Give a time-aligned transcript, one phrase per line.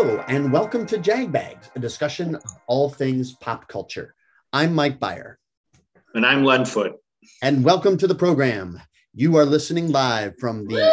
[0.00, 4.14] Hello, and welcome to Jag Bags, a discussion of all things pop culture.
[4.52, 5.34] I'm Mike Byer.
[6.14, 6.92] And I'm Len Foot.
[7.42, 8.80] And welcome to the program.
[9.12, 10.88] You are listening live from the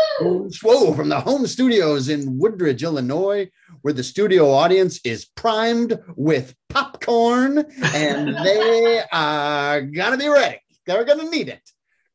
[0.63, 3.47] whoa, from the home studios in Woodridge, Illinois,
[3.83, 7.63] where the studio audience is primed with popcorn
[7.93, 10.57] and they are gonna be ready.
[10.87, 11.61] They're gonna need it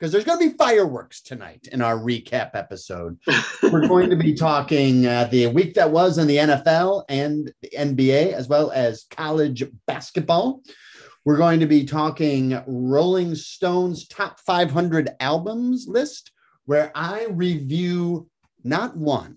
[0.01, 3.19] because there's going to be fireworks tonight in our recap episode.
[3.63, 7.71] We're going to be talking uh, the week that was in the NFL and the
[7.77, 10.63] NBA, as well as college basketball.
[11.27, 16.33] We're going to be talking Rolling Stone's top 500 albums list,
[16.65, 18.31] where I review
[18.65, 19.37] not one,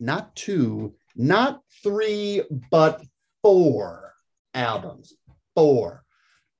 [0.00, 3.04] not two, not three, but
[3.40, 4.14] four
[4.52, 5.14] albums.
[5.54, 6.03] Four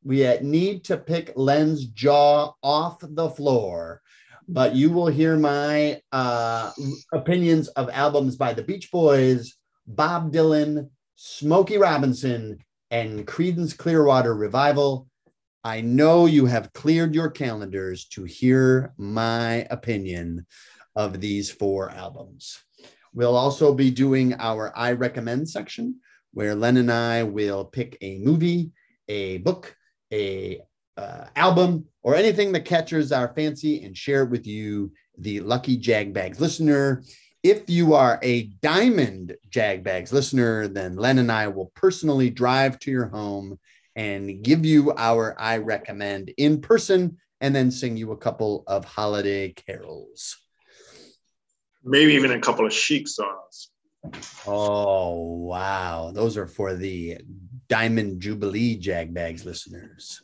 [0.04, 4.02] we need to pick Len's jaw off the floor.
[4.46, 6.70] But you will hear my uh,
[7.12, 9.54] opinions of albums by the Beach Boys,
[9.86, 12.58] Bob Dylan, Smokey Robinson,
[12.90, 15.08] and Creedence Clearwater Revival.
[15.64, 20.46] I know you have cleared your calendars to hear my opinion
[20.94, 22.62] of these four albums.
[23.14, 26.00] We'll also be doing our I recommend section
[26.32, 28.72] where Len and I will pick a movie,
[29.08, 29.74] a book,
[30.14, 30.60] a
[30.96, 35.76] uh, album or anything that catches our fancy and share it with you, the lucky
[35.76, 37.02] Jagbags listener.
[37.42, 42.90] If you are a diamond Jagbags listener, then Len and I will personally drive to
[42.90, 43.58] your home
[43.96, 48.84] and give you our I recommend in person and then sing you a couple of
[48.84, 50.36] holiday carols.
[51.84, 53.70] Maybe even a couple of chic songs.
[54.46, 56.12] Oh, wow.
[56.14, 57.18] Those are for the
[57.68, 60.22] Diamond Jubilee Jagbags listeners.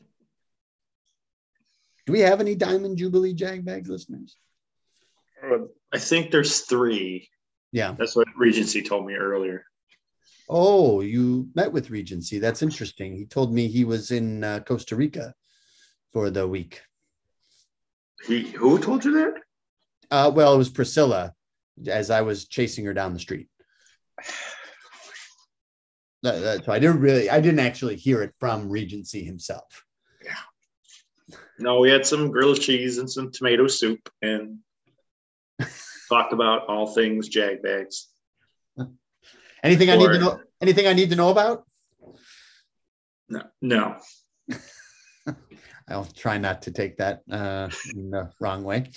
[2.06, 4.36] Do we have any Diamond Jubilee Jagbags listeners?
[5.42, 5.58] Uh,
[5.92, 7.28] I think there's three.
[7.72, 7.94] Yeah.
[7.98, 9.64] That's what Regency told me earlier.
[10.48, 12.38] Oh, you met with Regency.
[12.38, 13.16] That's interesting.
[13.16, 15.34] He told me he was in uh, Costa Rica
[16.12, 16.82] for the week.
[18.26, 19.34] He who told you that?
[20.10, 21.32] Uh, well, it was Priscilla
[21.86, 23.48] as I was chasing her down the street.
[26.24, 29.84] so I didn't really, I didn't actually hear it from Regency himself.
[30.24, 31.36] Yeah.
[31.58, 34.58] No, we had some grilled cheese and some tomato soup and
[36.08, 38.08] talked about all things jag bags.
[39.62, 40.40] Anything or, I need to know?
[40.60, 41.64] Anything I need to know about?
[43.28, 43.96] No, no.
[45.88, 48.90] I'll try not to take that uh, in the wrong way.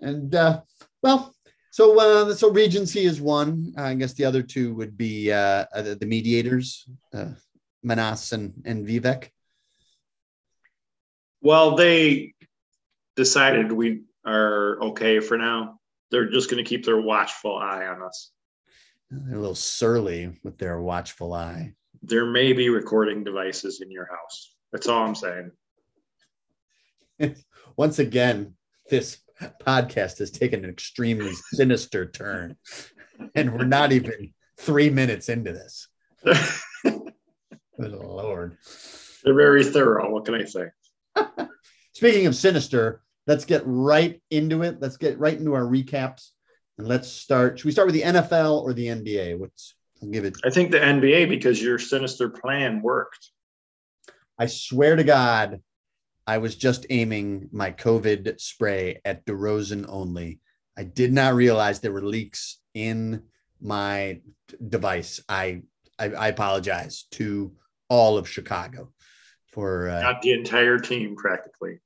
[0.00, 0.60] And uh,
[1.02, 1.34] well,
[1.76, 3.74] so, uh, so Regency is one.
[3.76, 7.32] I guess the other two would be uh, the mediators, uh,
[7.82, 9.28] Manas and, and Vivek.
[11.42, 12.32] Well, they
[13.14, 15.78] decided we are okay for now.
[16.10, 18.30] They're just going to keep their watchful eye on us.
[19.10, 21.74] They're a little surly with their watchful eye.
[22.02, 24.54] There may be recording devices in your house.
[24.72, 25.50] That's all I'm saying.
[27.76, 28.54] Once again,
[28.88, 29.18] this
[29.66, 32.56] podcast has taken an extremely sinister turn,
[33.34, 35.88] and we're not even three minutes into this.
[36.84, 38.56] Good Lord.
[39.24, 40.10] They're very thorough.
[40.10, 40.66] What can I say?
[41.92, 44.78] Speaking of sinister, let's get right into it.
[44.80, 46.30] Let's get right into our recaps.
[46.78, 47.58] And let's start.
[47.58, 49.38] Should we start with the NFL or the NBA?
[49.38, 50.36] What's I'll give it.
[50.44, 53.30] I think the NBA because your sinister plan worked.
[54.38, 55.60] I swear to God,
[56.26, 60.40] I was just aiming my COVID spray at DeRozan only.
[60.76, 63.22] I did not realize there were leaks in
[63.60, 64.20] my
[64.68, 65.20] device.
[65.28, 65.62] I
[65.98, 67.52] I, I apologize to
[67.88, 68.92] all of Chicago
[69.52, 71.78] for uh, not the entire team, practically.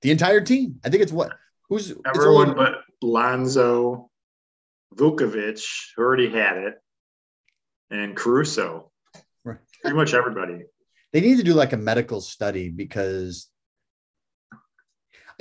[0.00, 0.80] The entire team.
[0.84, 1.32] I think it's what
[1.68, 4.10] who's everyone but Lonzo,
[4.94, 5.62] Vucevic,
[5.96, 6.74] who already had it,
[7.90, 8.90] and Caruso.
[9.44, 9.58] Right.
[9.82, 10.62] Pretty much everybody.
[11.12, 13.48] They need to do like a medical study because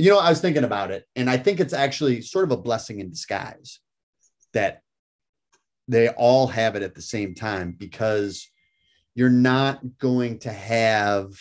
[0.01, 2.57] you know, I was thinking about it, and I think it's actually sort of a
[2.57, 3.79] blessing in disguise
[4.53, 4.81] that
[5.87, 8.49] they all have it at the same time because
[9.13, 11.33] you're not going to have,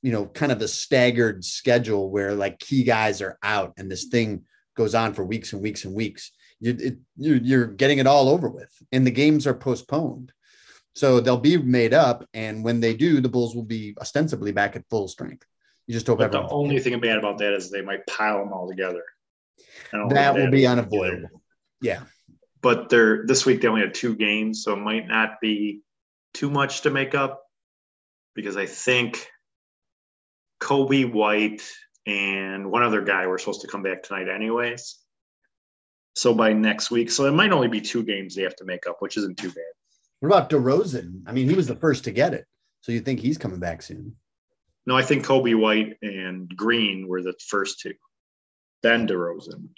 [0.00, 4.04] you know, kind of a staggered schedule where like key guys are out and this
[4.04, 4.44] thing
[4.74, 6.32] goes on for weeks and weeks and weeks.
[6.60, 10.32] You, it, you're, you're getting it all over with, and the games are postponed.
[10.94, 14.76] So they'll be made up, and when they do, the Bulls will be ostensibly back
[14.76, 15.46] at full strength.
[15.86, 16.18] You just hope.
[16.18, 19.02] But the only thing bad about that is they might pile them all together.
[19.92, 21.42] That will be unavoidable.
[21.80, 22.02] Yeah.
[22.62, 25.82] But they're this week they only had two games, so it might not be
[26.34, 27.42] too much to make up
[28.34, 29.26] because I think
[30.60, 31.62] Coby White
[32.06, 34.98] and one other guy were supposed to come back tonight anyways.
[36.14, 38.86] So by next week, so it might only be two games they have to make
[38.86, 39.64] up, which isn't too bad.
[40.20, 41.22] What about DeRozan?
[41.26, 42.46] I mean, he was the first to get it.
[42.80, 44.16] So you think he's coming back soon?
[44.86, 47.94] No, I think Coby White and Green were the first two.
[48.82, 49.68] Then DeRozan.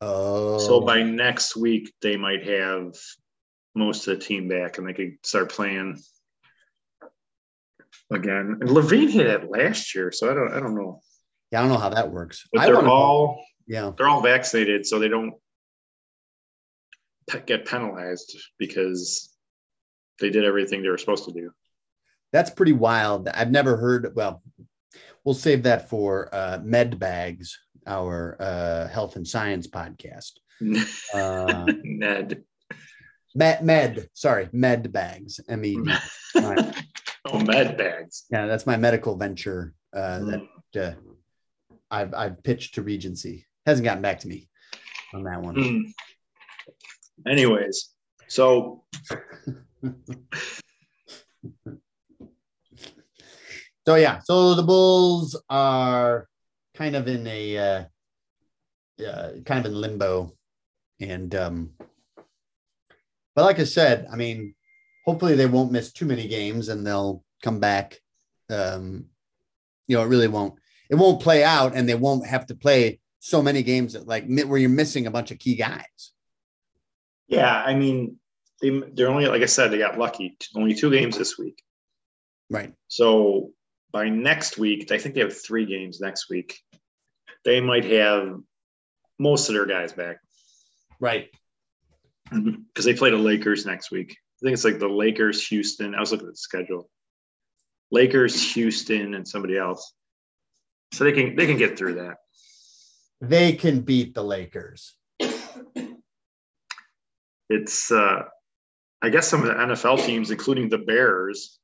[0.00, 0.58] Oh.
[0.58, 2.94] So by next week, they might have
[3.74, 5.98] most of the team back and they could start playing
[8.10, 8.58] again.
[8.60, 11.00] And LaVine hit it last year, so I don't I don't know.
[11.50, 12.46] Yeah, I don't know how that works.
[12.52, 13.92] But I they're all yeah.
[13.96, 15.34] they're all vaccinated, so they don't
[17.28, 19.34] pe- get penalized because
[20.20, 21.50] they did everything they were supposed to do.
[22.32, 23.28] That's pretty wild.
[23.28, 24.12] I've never heard.
[24.14, 24.42] Well,
[25.24, 30.32] we'll save that for uh, Med Bags, our uh, health and science podcast.
[31.12, 32.44] Uh, Ned.
[33.34, 35.76] Med, Med, sorry, Med Bags, M E.
[37.24, 38.24] Oh, med bags.
[38.30, 40.48] Yeah, that's my medical venture uh, Mm.
[40.72, 40.94] that uh,
[41.90, 43.46] I've I've pitched to Regency.
[43.64, 44.48] Hasn't gotten back to me
[45.14, 45.54] on that one.
[45.54, 47.30] Hmm.
[47.30, 47.90] Anyways,
[48.28, 48.84] so
[53.86, 56.28] So yeah, so the Bulls are
[56.74, 57.84] kind of in a uh,
[59.04, 60.36] uh, kind of in limbo,
[61.00, 61.70] and um,
[63.34, 64.54] but like I said, I mean,
[65.04, 67.98] hopefully they won't miss too many games and they'll come back.
[68.50, 69.06] Um,
[69.88, 70.54] you know, it really won't.
[70.88, 74.26] It won't play out, and they won't have to play so many games that like
[74.26, 76.12] where you're missing a bunch of key guys.
[77.28, 78.18] yeah, I mean,
[78.60, 80.36] they they're only like I said, they got lucky.
[80.54, 81.62] Only two games this week.
[82.50, 82.74] Right.
[82.88, 83.50] So
[83.92, 86.58] by next week, I think they have three games next week.
[87.44, 88.38] They might have
[89.18, 90.18] most of their guys back
[91.00, 91.28] Right.
[92.30, 94.12] because they play the Lakers next week.
[94.12, 95.94] I think it's like the Lakers, Houston.
[95.94, 96.88] I was looking at the schedule.
[97.90, 99.92] Lakers, Houston, and somebody else.
[100.92, 102.16] So they can they can get through that.
[103.20, 104.94] They can beat the Lakers.
[107.48, 108.22] It's uh
[109.02, 111.58] I guess some of the NFL teams, including the Bears,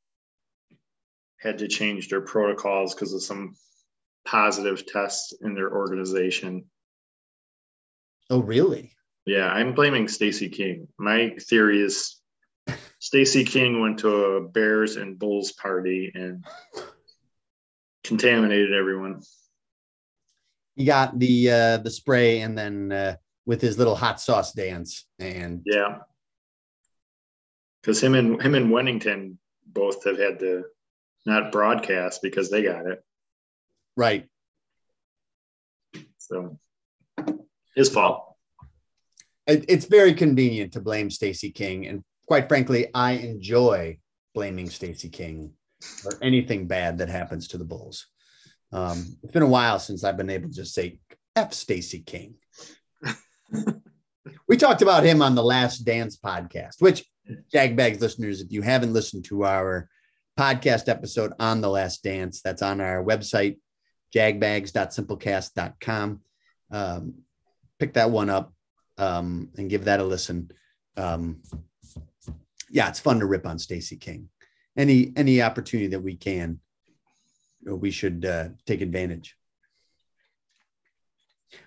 [1.41, 3.55] had to change their protocols because of some
[4.25, 6.65] positive tests in their organization.
[8.31, 8.93] Oh, really?
[9.25, 10.89] Yeah, I'm blaming Stacey King.
[10.99, 12.17] My theory is
[12.99, 16.45] Stacey King went to a Bears and Bulls party and
[18.05, 19.23] contaminated everyone.
[20.77, 25.07] He got the uh, the spray and then uh, with his little hot sauce dance
[25.19, 25.99] and Yeah.
[27.83, 30.65] Because him and him and Wennington both have had to
[31.27, 33.03] not broadcast because they got it.
[33.97, 34.27] right.
[36.19, 36.59] So
[37.75, 38.35] his fault.
[39.47, 43.99] It, it's very convenient to blame Stacey King, and quite frankly, I enjoy
[44.35, 48.07] blaming Stacey King for anything bad that happens to the Bulls.
[48.73, 50.99] Um, it's been a while since I've been able to just say
[51.35, 52.35] "f Stacey King."
[54.49, 57.07] we talked about him on the Last Dance podcast, which
[57.53, 59.89] Jagbags listeners, if you haven't listened to our
[60.39, 63.57] podcast episode on the Last Dance, that's on our website,
[64.15, 66.21] jagbags.simplecast.com.
[66.71, 67.15] Um,
[67.81, 68.55] pick that one up
[68.99, 70.53] um, and give that a listen.
[70.97, 71.43] Um,
[72.71, 74.29] yeah, it's fun to rip on Stacey King.
[74.77, 76.61] Any any opportunity that we can,
[77.65, 79.35] we should uh, take advantage.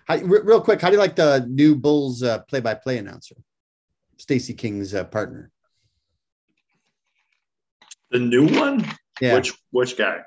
[0.06, 3.34] How, re- real quick, how do you like the new Bulls uh, play-by-play announcer,
[4.16, 5.51] Stacey King's uh, partner?
[8.12, 8.84] The new one?
[9.20, 10.18] Yeah, Which which guy?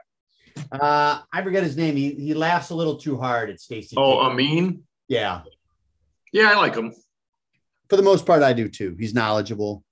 [0.71, 1.95] uh, I forget his name.
[1.95, 3.95] He he laughs a little too hard at Stacey.
[3.97, 4.31] Oh, King.
[4.31, 4.83] Amin?
[5.07, 5.41] yeah.
[6.33, 6.93] Yeah, I like him.
[7.89, 8.95] For the most part, I do too.
[8.99, 9.83] He's knowledgeable.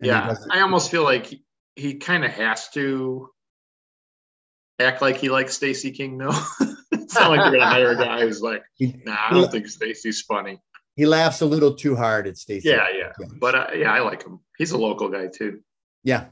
[0.00, 1.44] Yeah, I almost feel like he,
[1.76, 3.28] he kind of has to
[4.80, 6.16] act like he likes Stacey King.
[6.18, 6.30] No,
[6.92, 10.22] it's not like you're gonna hire a guy who's like, nah, I don't think Stacey's
[10.22, 10.60] funny.
[10.96, 12.68] he laughs a little too hard at Stacey.
[12.70, 14.40] Yeah, yeah, but uh, yeah, I like him.
[14.56, 15.60] He's a local guy too.
[16.04, 16.26] yeah,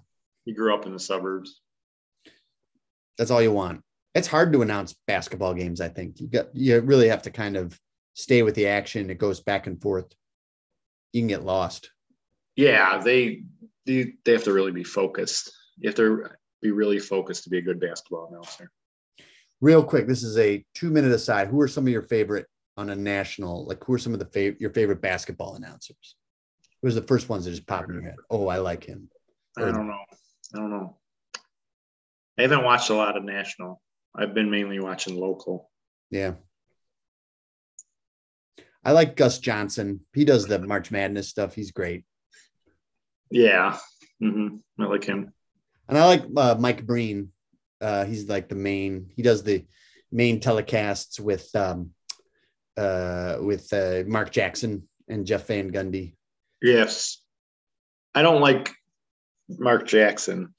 [0.47, 1.61] He grew up in the suburbs.
[3.19, 3.83] that's all you want.
[4.15, 5.83] It's hard to announce basketball games.
[5.83, 7.79] I think you got you really have to kind of
[8.15, 9.11] stay with the action.
[9.11, 10.07] It goes back and forth.
[11.13, 11.91] You can get lost.
[12.55, 13.43] Yeah, they
[13.85, 15.53] they, they have to really be focused.
[15.77, 16.29] You have to
[16.63, 18.71] be really focused to be a good basketball announcer.
[19.61, 21.49] Real quick, this is a two minute aside.
[21.49, 23.67] Who are some of your favorite on a national?
[23.67, 26.17] Like, who are some of the fav- your favorite basketball announcers?
[26.81, 28.17] Who Who's the first ones that just pop in your head?
[28.31, 29.11] Oh, I like him.
[29.59, 29.99] I don't know.
[30.57, 30.97] I don't know.
[32.39, 33.83] I haven't watched a lot of national.
[34.15, 35.71] I've been mainly watching local.
[36.11, 36.35] Yeah.
[38.83, 40.01] I like Gus Johnson.
[40.15, 41.55] He does the March Madness stuff.
[41.55, 42.05] He's great.
[43.31, 43.77] Yeah,
[44.21, 45.33] hmm I like him.
[45.89, 47.33] And I like uh, Mike Breen.
[47.81, 49.67] Uh, he's like the main, he does the
[50.13, 51.91] main telecasts with um,
[52.77, 56.15] uh, with uh, Mark Jackson and Jeff Van Gundy.
[56.63, 57.21] Yes.
[58.15, 58.73] I don't like
[59.49, 60.55] Mark Jackson.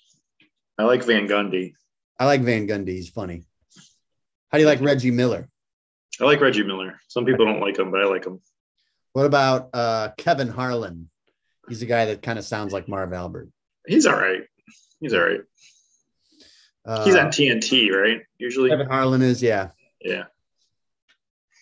[0.78, 1.74] I like Van Gundy.
[2.20, 2.90] I like Van Gundy.
[2.90, 3.44] He's funny.
[4.52, 5.50] How do you like Reggie Miller?
[6.20, 7.00] I like Reggie Miller.
[7.08, 8.40] Some people don't like him, but I like him.
[9.14, 11.10] What about uh, Kevin Harlan?
[11.68, 13.50] He's a guy that kind of sounds like Marv Albert.
[13.86, 14.44] He's all right.
[15.00, 15.42] He's all right.
[16.86, 18.22] Uh, He's on TNT, right?
[18.38, 18.70] Usually.
[18.70, 19.70] Kevin Harlan is, yeah.
[20.02, 20.24] Yeah.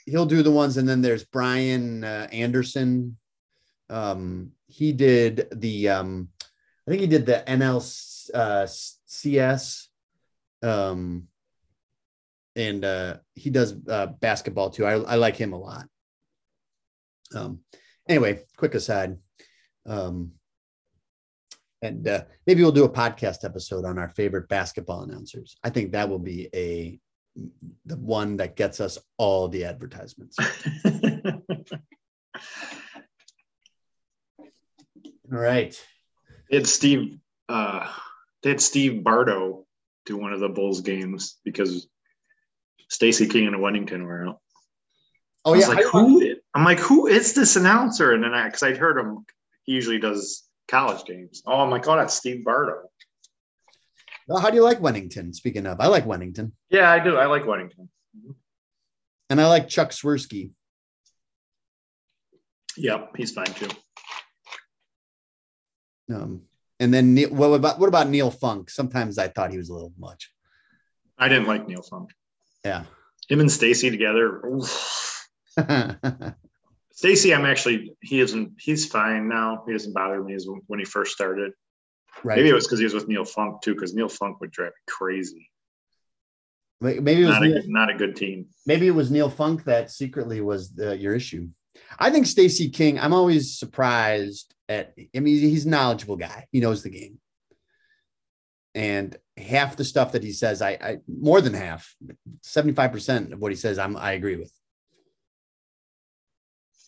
[0.06, 3.18] He'll do the ones, and then there's Brian uh, Anderson.
[3.90, 6.30] Um, he did the, um,
[6.88, 8.28] I think he did the NLCS.
[10.62, 11.28] Um,
[12.56, 14.86] and uh, he does uh, basketball too.
[14.86, 15.88] I, I like him a lot.
[17.34, 17.60] Um,
[18.08, 19.18] anyway, quick aside.
[19.86, 20.32] Um,
[21.82, 25.58] and uh, maybe we'll do a podcast episode on our favorite basketball announcers.
[25.64, 27.00] I think that will be a
[27.86, 30.38] the one that gets us all the advertisements.
[30.86, 31.34] all
[35.30, 35.78] right.
[36.50, 37.18] They had Steve
[37.50, 37.92] uh
[38.44, 39.66] they had Steve Bardo
[40.06, 41.88] do one of the Bulls games because
[42.90, 44.40] Stacy King and Wennington were out.
[45.44, 46.36] Oh I yeah, like, I- who?
[46.54, 48.14] I'm like, who is this announcer?
[48.14, 49.26] And then I, because I'd heard him,
[49.64, 51.42] he usually does college games.
[51.46, 52.84] Oh, I'm like, oh, that's Steve Bardo.
[54.28, 55.34] Well, how do you like Wennington?
[55.36, 57.18] Speaking of, I like Wennington, Yeah, I do.
[57.18, 57.90] I like Wennington.
[59.30, 60.52] and I like Chuck Swirsky.
[62.78, 63.70] Yep, he's fine too.
[66.14, 66.42] Um,
[66.80, 68.70] and then Neil, what about what about Neil Funk?
[68.70, 70.32] Sometimes I thought he was a little much.
[71.18, 72.10] I didn't like Neil Funk.
[72.64, 72.84] Yeah.
[73.30, 74.42] Him and Stacey together.
[76.92, 78.54] Stacey, I'm actually he isn't.
[78.60, 79.64] He's fine now.
[79.66, 81.52] He doesn't bother me as when he first started.
[82.24, 82.38] right.
[82.38, 84.70] Maybe it was because he was with Neil Funk too, because Neil Funk would drive
[84.70, 85.50] me crazy.
[86.82, 88.48] Maybe it was Not a, Neil, good, not a good team.
[88.66, 91.50] maybe it was Neil Funk that secretly was the, your issue.
[92.00, 93.00] I think Stacey King.
[93.00, 94.94] I'm always surprised at.
[95.16, 96.48] I mean, he's a knowledgeable guy.
[96.52, 97.20] He knows the game,
[98.74, 101.96] and half the stuff that he says, I, I more than half,
[102.42, 104.52] seventy five percent of what he says, I'm I agree with.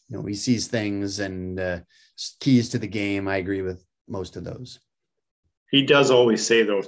[0.09, 1.79] You know, he sees things and uh,
[2.39, 3.27] keys to the game.
[3.27, 4.79] I agree with most of those.
[5.69, 6.83] He does always say though,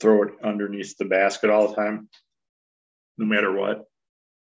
[0.00, 2.08] throw it underneath the basket all the time,
[3.16, 3.84] no matter what.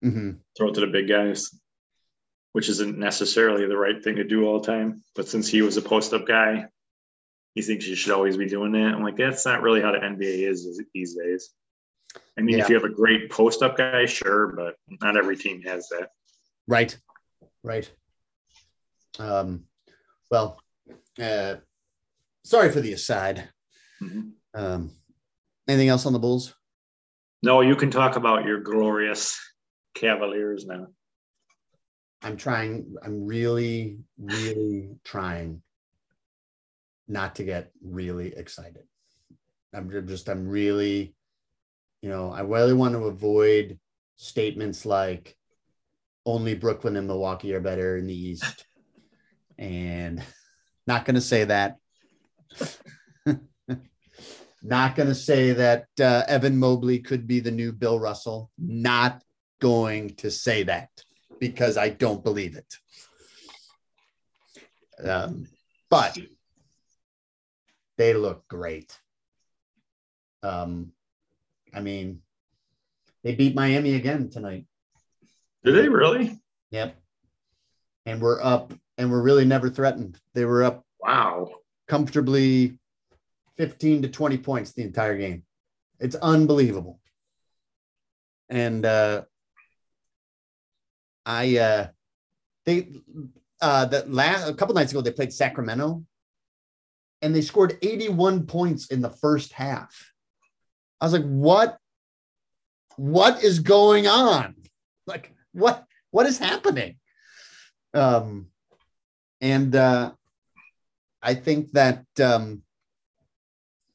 [0.03, 1.51] hmm Throw it to the big guys,
[2.53, 5.03] which isn't necessarily the right thing to do all the time.
[5.15, 6.67] But since he was a post up guy,
[7.55, 8.95] he thinks you should always be doing that.
[8.95, 11.51] I'm like, that's not really how the NBA is these days.
[12.39, 12.65] I mean, Yeah.
[12.65, 16.11] if you have a great post up guy, sure, but not every team has that.
[16.67, 16.97] Right.
[17.63, 17.91] Right.
[19.19, 19.65] Um,
[20.31, 20.61] well,
[21.21, 21.57] uh,
[22.45, 23.49] sorry for the aside.
[24.01, 24.33] Mhm.
[24.55, 24.91] Um,
[25.69, 26.55] anything else on the Bulls?
[27.43, 29.39] No, you can talk about your glorious
[29.95, 30.87] Cavaliers now.
[32.23, 35.63] I'm trying, I'm really, really trying
[37.09, 38.85] not to get really excited.
[39.75, 41.15] I'm just, I'm really,
[42.01, 43.79] you know, I really want to avoid
[44.17, 45.37] statements like
[46.25, 48.67] only Brooklyn and Milwaukee are better in the East.
[49.59, 50.25] And
[50.89, 51.77] not going to say that.
[54.63, 58.51] not going to say that uh, Evan Mobley could be the new Bill Russell.
[58.59, 59.23] Not
[59.61, 60.89] going to say that
[61.43, 62.77] because I don't believe it.
[65.05, 65.49] Um,
[65.91, 66.17] but
[67.99, 68.97] they look great.
[70.45, 70.93] Um,
[71.75, 72.23] I mean,
[73.25, 74.67] they beat Miami again tonight.
[75.65, 76.39] Did they really?
[76.71, 76.97] Yep.
[78.07, 80.21] And we're up, and we're really never threatened.
[80.35, 81.51] They were up Wow.
[81.89, 82.79] comfortably
[83.57, 85.43] 15 to 20 points the entire game.
[85.99, 87.01] It's unbelievable.
[88.49, 89.23] And uh
[91.25, 91.87] I uh
[92.67, 92.89] they
[93.61, 96.05] uh the last a couple nights ago they played Sacramento
[97.21, 100.13] and they scored 81 points in the first half.
[101.01, 101.79] I was like, what
[102.97, 104.57] what is going on?
[105.07, 106.97] Like what what is happening?
[107.95, 108.49] Um
[109.41, 110.13] and uh
[111.23, 112.63] I think that um,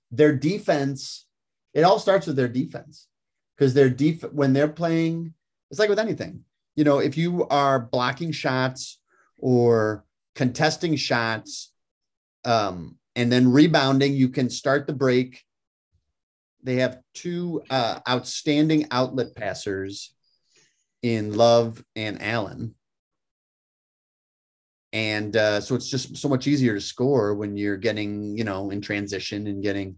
[0.10, 1.28] their defense,
[1.74, 3.08] it all starts with their defense
[3.56, 5.34] because their def when they're playing,
[5.70, 6.46] it's like with anything.
[6.78, 9.00] You know, if you are blocking shots
[9.38, 10.06] or
[10.36, 11.74] contesting shots
[12.46, 15.44] um, and then rebounding, you can start the break.
[16.62, 20.14] They have two uh, outstanding outlet passers
[21.02, 22.76] in Love and Allen.
[24.94, 28.70] And uh, so it's just so much easier to score when you're getting, you know,
[28.70, 29.98] in transition and getting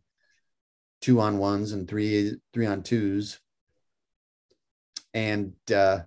[1.01, 3.39] two on ones and three three on twos.
[5.13, 5.99] And uh,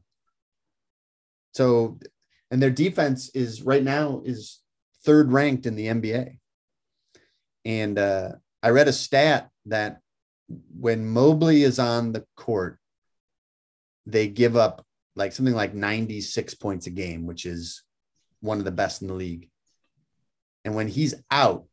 [1.52, 1.98] So,
[2.50, 4.60] and their defense is right now is
[5.04, 6.38] third ranked in the NBA.
[7.64, 8.32] And uh,
[8.62, 10.00] I read a stat that
[10.78, 12.78] when Mobley is on the court,
[14.06, 17.82] they give up like something like 96 points a game, which is
[18.40, 19.48] one of the best in the league.
[20.64, 21.66] And when he's out,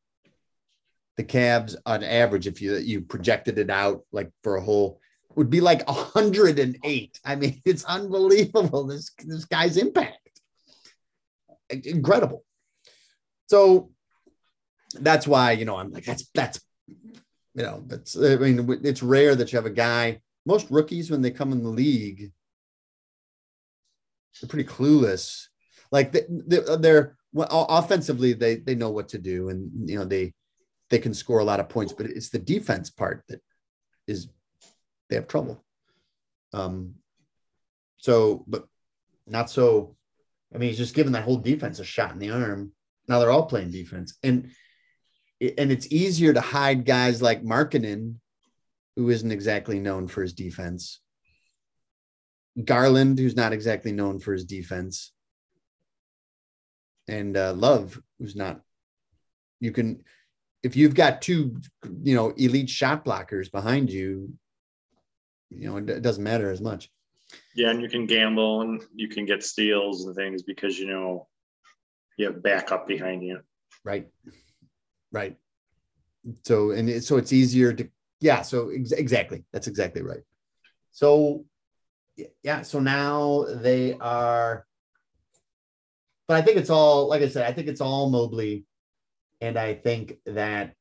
[1.17, 5.01] the Cavs on average, if you you projected it out like for a whole,
[5.35, 7.19] would be like 108.
[7.25, 8.85] I mean, it's unbelievable.
[8.85, 10.41] This this guy's impact,
[11.69, 12.43] incredible.
[13.47, 13.91] So
[14.93, 16.59] that's why you know I'm like that's that's
[16.93, 20.21] you know that's I mean it's rare that you have a guy.
[20.45, 22.31] Most rookies when they come in the league,
[24.41, 25.45] they're pretty clueless.
[25.91, 30.33] Like they, they're well, offensively they they know what to do and you know they
[30.89, 33.41] they can score a lot of points, but it's the defense part that
[34.07, 34.29] is
[35.09, 35.63] they have trouble.
[36.53, 36.95] Um,
[37.97, 38.65] so, but
[39.27, 39.95] not so.
[40.53, 42.71] I mean, he's just giving that whole defense a shot in the arm.
[43.07, 44.51] Now they're all playing defense, and
[45.41, 48.15] and it's easier to hide guys like Markkanen,
[48.95, 51.01] who isn't exactly known for his defense.
[52.63, 55.11] Garland, who's not exactly known for his defense,
[57.07, 58.61] and uh, Love, who's not.
[59.59, 60.03] You can,
[60.63, 61.59] if you've got two,
[62.03, 64.33] you know, elite shot blockers behind you,
[65.49, 66.89] you know, it doesn't matter as much.
[67.55, 71.27] Yeah, and you can gamble and you can get steals and things because you know
[72.17, 73.39] you have backup behind you.
[73.83, 74.07] Right.
[75.11, 75.37] Right.
[76.45, 77.87] So and it, so it's easier to
[78.19, 78.41] yeah.
[78.41, 80.21] So ex- exactly that's exactly right.
[80.91, 81.45] So
[82.43, 82.61] yeah.
[82.63, 84.65] So now they are.
[86.27, 87.47] But I think it's all like I said.
[87.47, 88.65] I think it's all Mobley,
[89.41, 90.75] and I think that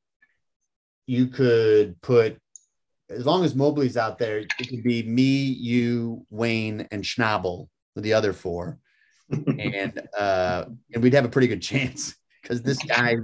[1.07, 2.39] you could put
[3.11, 8.13] as long as Mobley's out there, it could be me, you, Wayne, and Schnabel, the
[8.13, 8.79] other four,
[9.31, 13.17] and uh, and we'd have a pretty good chance because this guy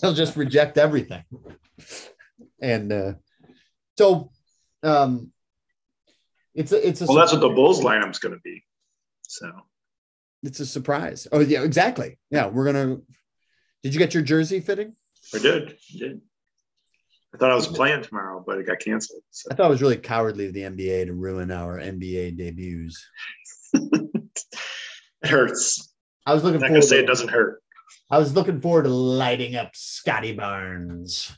[0.00, 1.24] he'll just reject everything,
[2.60, 3.12] and uh,
[3.96, 4.30] so
[4.82, 5.32] um,
[6.54, 8.64] it's a it's a well, that's what the Bulls lineup's going to be.
[9.22, 9.50] So
[10.42, 11.28] it's a surprise.
[11.30, 12.18] Oh yeah, exactly.
[12.30, 12.98] Yeah, we're gonna.
[13.82, 14.94] Did you get your jersey fitting?
[15.34, 15.70] I did.
[15.70, 16.20] I did.
[17.32, 19.22] I thought I was playing tomorrow, but it got canceled.
[19.30, 19.48] So.
[19.50, 23.06] I thought it was really cowardly of the NBA to ruin our NBA debuts.
[23.72, 25.92] it hurts.
[26.26, 27.62] I was looking I'm forward to say it doesn't hurt.
[28.10, 31.32] I was looking forward to lighting up Scotty Barnes,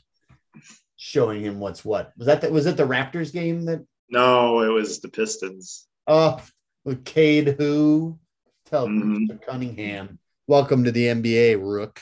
[0.95, 2.11] showing him what's what.
[2.17, 3.85] Was that the, was it the Raptors game that?
[4.09, 5.87] No, it was the Pistons.
[6.07, 6.41] Oh,
[6.83, 8.17] with Cade who?
[8.65, 9.25] Tell mm-hmm.
[9.25, 9.45] Mr.
[9.45, 10.17] Cunningham.
[10.47, 12.01] Welcome to the NBA, Rook.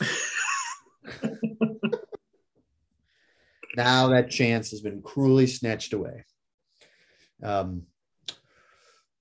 [3.76, 6.24] Now that chance has been cruelly snatched away.
[7.42, 7.82] Um,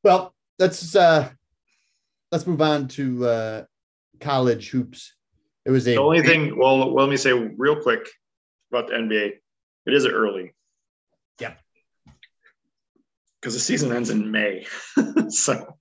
[0.04, 1.30] well, let's uh,
[2.32, 3.63] let's move on to uh,
[4.20, 5.13] college hoops.
[5.65, 6.58] It was a the only thing.
[6.58, 8.08] Well, well, let me say real quick
[8.72, 9.34] about the NBA.
[9.86, 10.54] It is early.
[11.39, 11.54] Yeah.
[13.41, 14.65] Because the season ends in May,
[15.30, 15.78] so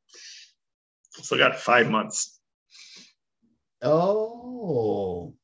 [1.10, 2.38] still got five months.
[3.82, 5.34] Oh,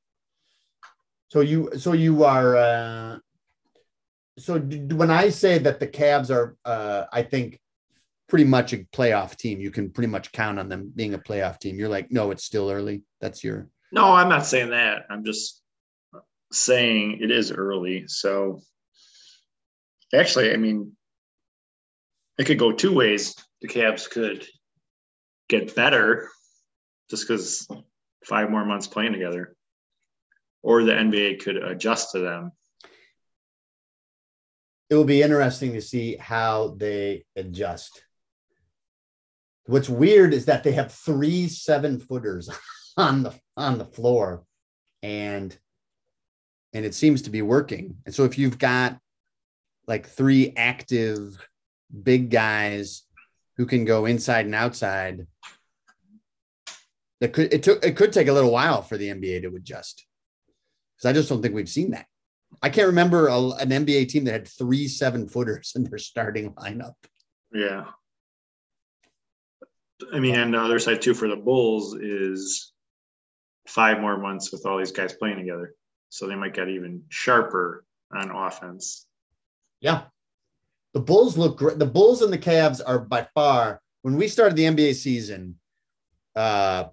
[1.31, 3.19] so you so you are uh,
[4.41, 7.61] so when I say that the Cavs are, uh, I think
[8.29, 9.61] pretty much a playoff team.
[9.61, 11.79] You can pretty much count on them being a playoff team.
[11.79, 13.03] You're like, no, it's still early.
[13.21, 13.69] That's your.
[13.93, 15.03] No, I'm not saying that.
[15.11, 15.63] I'm just
[16.53, 18.05] saying it is early.
[18.07, 18.61] So
[20.15, 20.93] actually, I mean,
[22.39, 23.35] it could go two ways.
[23.61, 24.47] The Cavs could
[25.49, 26.29] get better
[27.11, 27.69] just because
[28.25, 29.55] five more months playing together
[30.63, 32.53] or the NBA could adjust to them.
[34.89, 38.05] It will be interesting to see how they adjust.
[39.67, 42.51] What's weird is that they have three seven footers
[42.97, 44.45] on the on the floor,
[45.03, 45.57] and
[46.73, 47.97] and it seems to be working.
[48.05, 48.99] And so if you've got
[49.87, 51.39] like three active
[52.03, 53.03] big guys
[53.57, 55.27] who can go inside and outside,
[57.21, 60.05] it could it took it could take a little while for the NBA to adjust
[61.01, 62.07] because I just don't think we've seen that.
[62.63, 66.53] I can't remember a, an NBA team that had three seven footers in their starting
[66.55, 66.95] lineup.
[67.53, 67.87] Yeah.
[70.13, 72.73] I mean, and the other side too for the Bulls is
[73.67, 75.75] five more months with all these guys playing together.
[76.09, 79.07] So they might get even sharper on offense.
[79.81, 80.03] Yeah.
[80.95, 81.79] The Bulls look great.
[81.79, 85.57] The Bulls and the Cavs are by far, when we started the NBA season,
[86.35, 86.85] uh,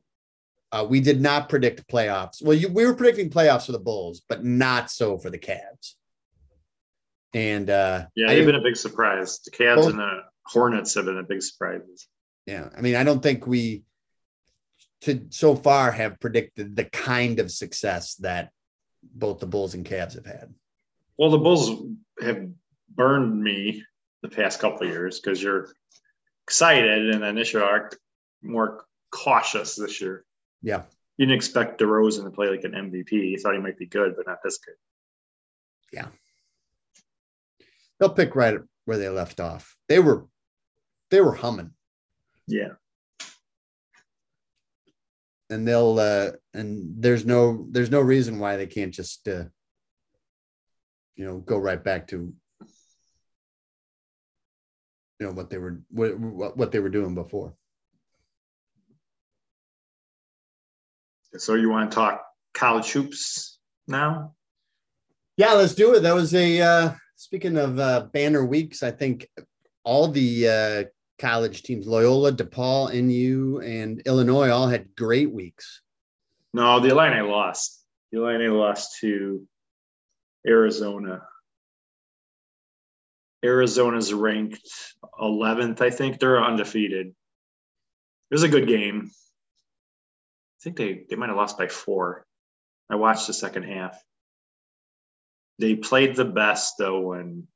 [0.72, 2.42] uh, we did not predict playoffs.
[2.42, 5.94] Well, you, we were predicting playoffs for the Bulls, but not so for the Cavs.
[7.34, 9.40] And uh, yeah, they've been a big surprise.
[9.40, 12.08] The Cavs both, and the Hornets have been a big surprises.
[12.46, 13.84] Yeah, I mean, I don't think we
[15.02, 18.52] to so far have predicted the kind of success that
[19.04, 20.54] both the Bulls and Cavs have had.
[21.18, 21.84] Well, the Bulls
[22.22, 22.48] have
[22.90, 23.84] burned me
[24.22, 25.70] the past couple of years because you're
[26.46, 27.92] excited, and then this year are
[28.42, 30.26] more cautious this year.
[30.62, 30.84] Yeah.
[31.18, 33.12] You didn't expect DeRozan to play like an MVP.
[33.12, 34.76] You thought he might be good, but not this good.
[35.92, 36.08] Yeah.
[38.00, 39.76] They'll pick right where they left off.
[39.90, 40.28] They were
[41.10, 41.72] they were humming.
[42.48, 42.74] Yeah.
[45.50, 49.46] And they'll uh and there's no there's no reason why they can't just uh
[51.16, 52.34] you know go right back to
[55.20, 57.54] you know what they were what, what they were doing before.
[61.36, 64.34] So you want to talk college hoops now?
[65.36, 66.02] Yeah, let's do it.
[66.02, 68.82] That was a uh, speaking of uh, banner weeks.
[68.82, 69.28] I think
[69.84, 70.84] all the uh,
[71.20, 75.82] college teams, Loyola, DePaul, NU, and Illinois, all had great weeks.
[76.54, 77.84] No, the Illini lost.
[78.12, 79.48] The Illini lost to
[80.48, 81.22] Arizona.
[83.46, 84.68] Arizona's ranked
[85.20, 86.20] 11th, I think.
[86.20, 87.08] They're undefeated.
[87.08, 89.12] It was a good game.
[90.58, 92.26] I think they, they might have lost by four.
[92.90, 94.02] I watched the second half.
[95.60, 97.48] They played the best though when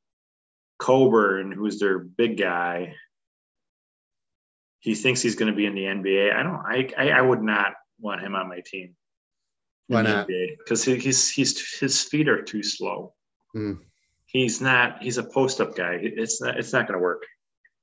[0.79, 2.95] Cockburn, who's their big guy,
[4.79, 6.35] he thinks he's going to be in the NBA.
[6.35, 6.55] I don't.
[6.65, 8.95] I I, I would not want him on my team.
[9.87, 10.27] Why not?
[10.57, 13.13] Because he, he's he's his feet are too slow.
[13.53, 13.73] Hmm.
[14.25, 15.03] He's not.
[15.03, 15.99] He's a post up guy.
[16.01, 16.57] It's not.
[16.57, 17.23] It's not going to work.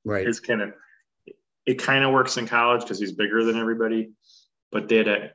[0.05, 0.27] Right.
[0.27, 0.73] It's kind of.
[1.67, 4.11] It kind of works in college because he's bigger than everybody,
[4.73, 5.31] but they had a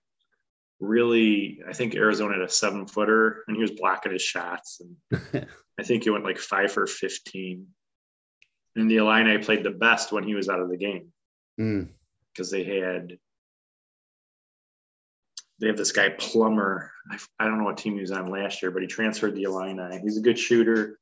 [0.80, 1.62] really.
[1.68, 5.48] I think Arizona had a seven footer, and he was blocking his shots, and
[5.80, 7.68] I think he went like five for fifteen.
[8.76, 11.12] And the Illini played the best when he was out of the game
[11.58, 12.52] because Mm.
[12.52, 13.18] they had
[15.60, 16.92] they have this guy Plummer.
[17.12, 19.44] I, I don't know what team he was on last year, but he transferred the
[19.44, 20.00] Illini.
[20.02, 21.00] He's a good shooter.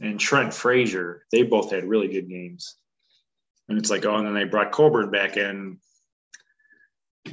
[0.00, 2.76] And Trent Frazier, they both had really good games.
[3.68, 5.78] And it's like, oh, and then they brought Cockburn back in.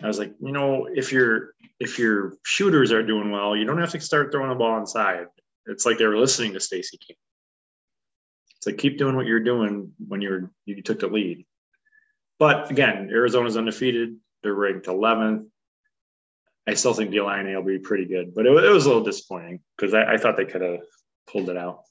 [0.02, 3.80] I was like, you know, if your if your shooters are doing well, you don't
[3.80, 5.28] have to start throwing the ball inside.
[5.66, 7.18] It's like they were listening to Stacey King.
[8.58, 11.46] It's like keep doing what you're doing when you're you took the lead.
[12.38, 14.16] But again, Arizona's undefeated.
[14.44, 15.48] They're ranked 11th.
[16.68, 19.04] I still think the Illini will be pretty good, but it, it was a little
[19.04, 20.80] disappointing because I, I thought they could have
[21.28, 21.82] pulled it out.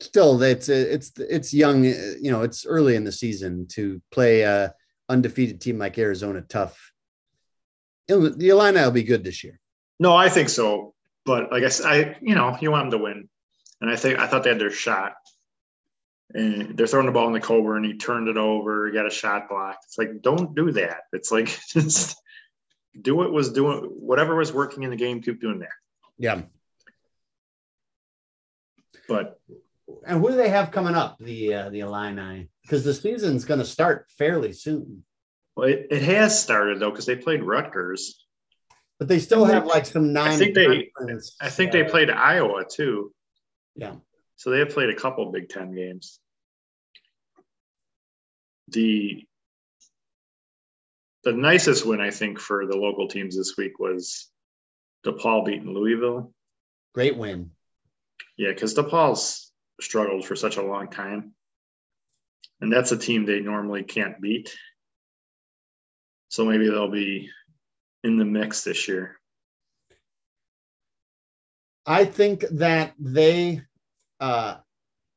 [0.00, 1.84] Still, it's uh, it's it's young.
[1.84, 4.72] Uh, you know, it's early in the season to play a
[5.08, 6.92] undefeated team like Arizona tough.
[8.06, 9.58] The Illini will be good this year.
[9.98, 10.94] No, I think so.
[11.26, 13.28] But like I said, I you know you want them to win,
[13.80, 15.14] and I think I thought they had their shot.
[16.32, 18.86] And they're throwing the ball in the Cockburn, and he turned it over.
[18.86, 19.78] He got a shot block.
[19.84, 21.00] It's like don't do that.
[21.12, 22.16] It's like just
[23.00, 25.22] do what was doing whatever was working in the game.
[25.22, 25.68] Keep doing that.
[26.18, 26.42] Yeah.
[29.08, 29.40] But
[30.06, 31.16] And who do they have coming up?
[31.18, 35.04] The uh, the Illini, because the season's going to start fairly soon.
[35.56, 38.24] well, it, it has started though because they played Rutgers.
[38.98, 40.28] But they still have like some non.
[40.28, 40.90] I think they-
[41.40, 43.12] I think they played Iowa too.
[43.76, 43.94] Yeah.
[44.36, 46.18] So they have played a couple Big Ten games.
[48.68, 49.24] The
[51.24, 54.28] the nicest win I think for the local teams this week was
[55.06, 56.32] DePaul beating Louisville.
[56.94, 57.50] Great win.
[58.36, 59.47] Yeah, because DePaul's
[59.80, 61.32] struggled for such a long time.
[62.60, 64.54] And that's a team they normally can't beat.
[66.28, 67.30] So maybe they'll be
[68.04, 69.16] in the mix this year.
[71.86, 73.62] I think that they
[74.20, 74.56] uh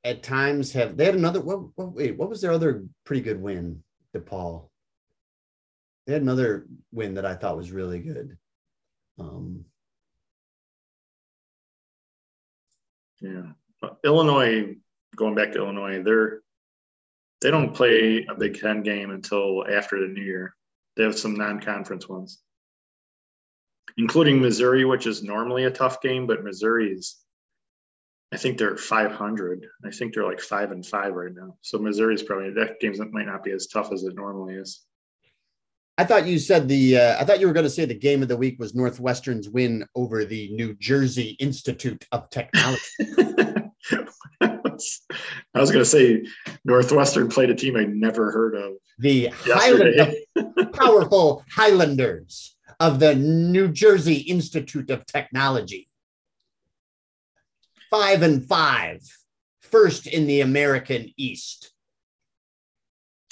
[0.04, 3.42] at times have they had another what, what wait, what was their other pretty good
[3.42, 3.84] win,
[4.16, 4.70] DePaul?
[6.08, 8.38] They had another win that I thought was really good.
[9.20, 9.66] Um
[13.20, 13.52] Yeah.
[14.04, 14.76] Illinois,
[15.16, 16.42] going back to Illinois, they're
[17.42, 20.56] they don't play a Big Ten game until after the new year.
[20.96, 22.40] They have some non-conference ones,
[23.98, 27.22] including Missouri, which is normally a tough game, but Missouri's
[28.34, 29.66] I think they're 500.
[29.86, 31.58] I think they're like five and five right now.
[31.62, 34.82] So Missouri's probably that game might not be as tough as it normally is.
[35.98, 38.22] I thought you said the uh, I thought you were going to say the game
[38.22, 42.82] of the week was Northwestern's win over the New Jersey Institute of Technology.
[44.42, 46.26] I was going to say
[46.66, 48.74] Northwestern played a team I never heard of.
[49.00, 50.26] the Yesterday.
[50.36, 55.88] Highland, powerful Highlanders of the New Jersey Institute of Technology.
[57.90, 59.02] Five and five,
[59.60, 61.72] first in the American East.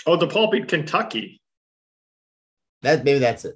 [0.06, 1.42] Oh, DePaul beat Kentucky.
[2.82, 3.56] That maybe that's it.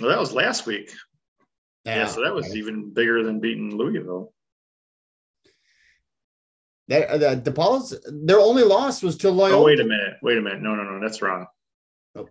[0.00, 0.92] Well, that was last week.
[1.84, 2.58] Yeah, so that was okay.
[2.58, 4.32] even bigger than beating Louisville.
[6.88, 9.60] That, uh, the DePaul's their only loss was to Loyola.
[9.60, 10.14] Oh, wait a minute.
[10.22, 10.62] Wait a minute.
[10.62, 11.00] No, no, no.
[11.00, 11.46] That's wrong.
[12.16, 12.28] Oh.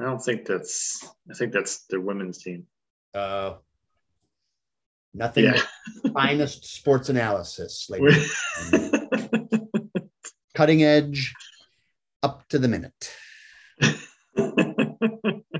[0.00, 1.06] I don't think that's.
[1.30, 2.66] I think that's the women's team.
[3.12, 3.54] Uh,
[5.12, 5.60] nothing Yeah.
[6.14, 8.34] finest sports analysis, ladies.
[10.54, 11.34] Cutting edge,
[12.22, 13.14] up to the minute.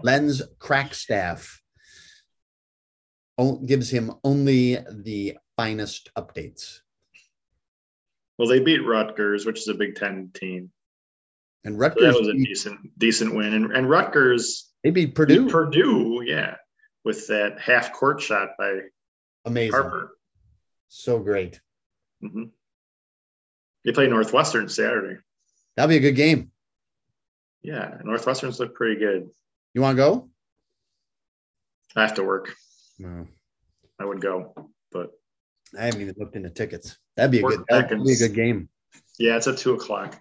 [0.03, 1.59] Lens Crackstaff
[3.67, 6.81] gives him only the finest updates.
[8.39, 10.71] Well, they beat Rutgers, which is a Big Ten team.
[11.65, 13.55] And So Rutgers, that was a beat, decent, decent win.
[13.55, 15.49] And, and Rutgers they beat beat Purdue.
[15.49, 16.57] Purdue, yeah,
[17.05, 18.81] with that half court shot by
[19.45, 19.73] Amazing.
[19.73, 20.17] Harper.
[20.89, 21.61] So great.
[22.21, 22.45] hmm
[23.85, 25.21] They play Northwestern Saturday.
[25.77, 26.51] That'll be a good game.
[27.63, 29.29] Yeah, Northwestern's look pretty good.
[29.75, 30.31] You want to go?
[31.97, 32.55] I have to work.
[32.99, 33.27] No.
[33.99, 34.55] I would go,
[34.93, 35.11] but
[35.79, 36.97] I haven't even looked into tickets.
[37.17, 37.65] That'd be a good.
[37.69, 38.69] That'd be a good game.
[39.19, 40.21] yeah, it's at two o'clock.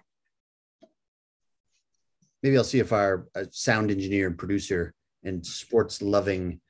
[2.42, 6.60] Maybe I'll see if our uh, sound engineer and producer and sports loving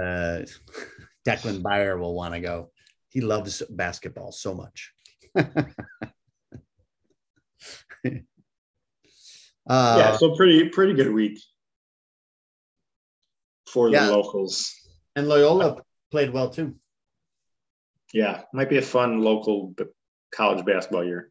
[0.00, 0.42] uh,
[1.26, 2.70] Declan Byer will want to go.
[3.10, 4.92] He loves basketball so much.
[5.36, 5.70] uh,
[9.68, 11.38] yeah, so pretty pretty good week
[13.68, 14.06] for Yeah.
[14.06, 14.72] the locals.
[15.14, 15.76] and Loyola
[16.10, 16.76] played well too.
[18.12, 19.74] Yeah, might be a fun local
[20.32, 21.30] college basketball year.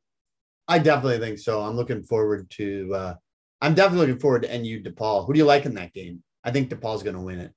[0.67, 1.61] I definitely think so.
[1.61, 2.93] I'm looking forward to.
[2.93, 3.15] Uh,
[3.61, 5.25] I'm definitely looking forward to NU DePaul.
[5.25, 6.23] Who do you like in that game?
[6.43, 7.53] I think DePaul's going to win it.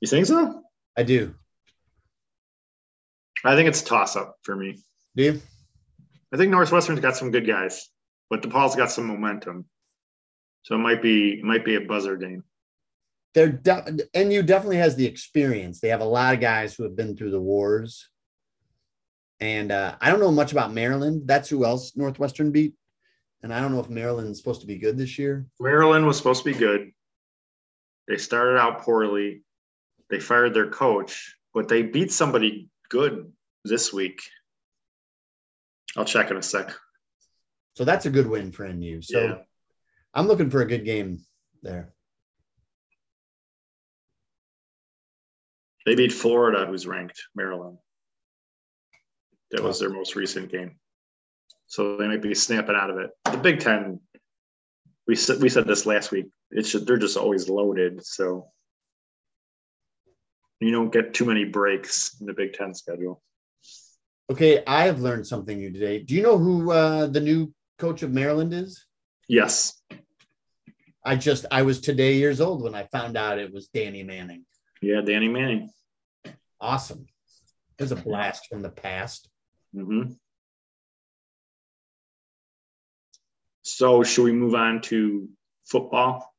[0.00, 0.62] You think so?
[0.96, 1.34] I do.
[3.44, 4.78] I think it's a toss up for me.
[5.14, 5.42] Do you?
[6.32, 7.88] I think Northwestern's got some good guys,
[8.28, 9.66] but DePaul's got some momentum.
[10.62, 12.42] So it might be it might be a buzzer game.
[13.34, 15.80] They're de- NU definitely has the experience.
[15.80, 18.08] They have a lot of guys who have been through the wars.
[19.40, 21.22] And uh, I don't know much about Maryland.
[21.26, 22.74] That's who else Northwestern beat.
[23.42, 25.46] And I don't know if Maryland's supposed to be good this year.
[25.60, 26.90] Maryland was supposed to be good.
[28.08, 29.42] They started out poorly.
[30.10, 33.32] They fired their coach, but they beat somebody good
[33.64, 34.22] this week.
[35.96, 36.72] I'll check in a sec.
[37.74, 39.02] So that's a good win for NU.
[39.02, 39.34] So Yeah.
[40.14, 41.20] I'm looking for a good game
[41.62, 41.92] there.
[45.84, 47.78] They beat Florida, who's ranked Maryland.
[49.50, 50.78] That was their most recent game.
[51.66, 53.10] So they might be snapping out of it.
[53.24, 54.00] The Big Ten,
[55.06, 56.26] we said we said this last week.
[56.50, 58.04] It's just, they're just always loaded.
[58.04, 58.48] So
[60.60, 63.22] you don't get too many breaks in the Big Ten schedule.
[64.30, 66.00] Okay, I have learned something new today.
[66.00, 68.84] Do you know who uh, the new coach of Maryland is?
[69.28, 69.80] Yes.
[71.04, 74.44] I just I was today years old when I found out it was Danny Manning.
[74.82, 75.70] Yeah, Danny Manning.
[76.60, 77.06] Awesome.
[77.78, 79.28] It was a blast from the past.
[79.76, 80.02] Hmm
[83.62, 85.28] So should we move on to
[85.66, 86.34] football?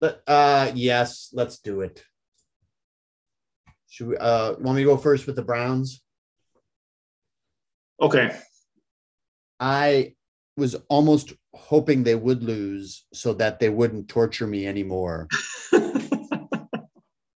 [0.00, 2.02] But uh yes, let's do it.
[3.90, 6.02] Should we uh want me to go first with the Browns?
[8.00, 8.34] Okay.
[9.60, 10.14] I
[10.56, 15.28] was almost hoping they would lose so that they wouldn't torture me anymore.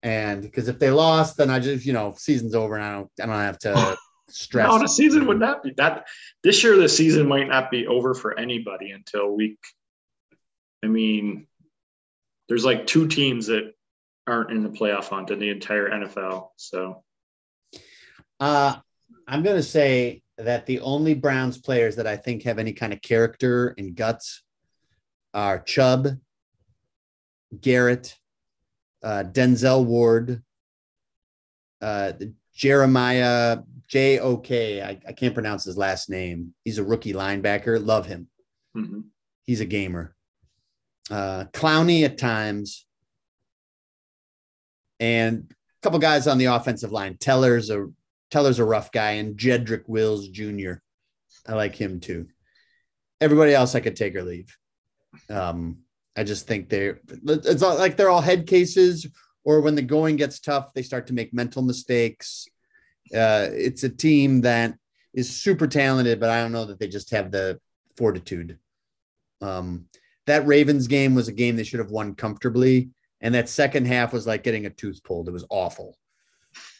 [0.06, 3.10] And because if they lost, then I just, you know, season's over and I don't
[3.20, 3.96] I don't have to
[4.28, 4.68] stress.
[4.68, 6.06] No, the season would not be that.
[6.42, 9.58] This year, the season might not be over for anybody until week.
[10.84, 11.46] I mean,
[12.48, 13.72] there's like two teams that
[14.26, 16.50] aren't in the playoff hunt in the entire NFL.
[16.56, 17.02] So
[18.40, 18.76] Uh,
[19.26, 22.92] I'm going to say that the only Browns players that I think have any kind
[22.92, 24.42] of character and guts
[25.32, 26.08] are Chubb,
[27.60, 28.16] Garrett,
[29.02, 30.42] uh, Denzel Ward,
[31.80, 32.12] uh,
[32.54, 33.58] Jeremiah
[33.88, 34.82] J O K.
[34.82, 36.54] I, I can't pronounce his last name.
[36.64, 37.84] He's a rookie linebacker.
[37.84, 38.28] Love him.
[38.76, 39.04] mhm.
[39.44, 40.14] He's a gamer.
[41.10, 42.84] Uh, Clowney at times,
[44.98, 47.16] and a couple guys on the offensive line.
[47.16, 47.86] Teller's a
[48.30, 50.74] Teller's a rough guy, and Jedrick Wills Jr.
[51.46, 52.26] I like him too.
[53.20, 54.56] Everybody else I could take or leave.
[55.30, 55.78] Um,
[56.16, 59.06] I just think they're it's like they're all head cases,
[59.44, 62.48] or when the going gets tough, they start to make mental mistakes.
[63.14, 64.74] Uh, it's a team that
[65.14, 67.58] is super talented, but I don't know that they just have the
[67.96, 68.58] fortitude.
[69.40, 69.86] Um,
[70.26, 72.90] that Ravens game was a game they should have won comfortably.
[73.20, 75.28] And that second half was like getting a tooth pulled.
[75.28, 75.96] It was awful.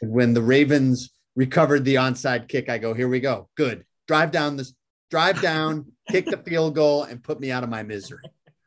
[0.01, 3.49] When the Ravens recovered the onside kick, I go, here we go.
[3.57, 3.85] Good.
[4.07, 4.75] Drive down this,
[5.11, 8.23] drive down, kick the field goal, and put me out of my misery.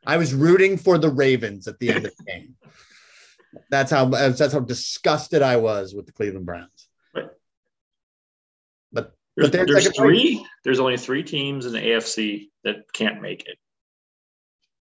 [0.06, 2.56] I was rooting for the Ravens at the end of the game.
[3.70, 6.89] That's how that's how disgusted I was with the Cleveland Browns.
[9.48, 10.44] There's, there's three.
[10.64, 13.58] There's only three teams in the AFC that can't make it: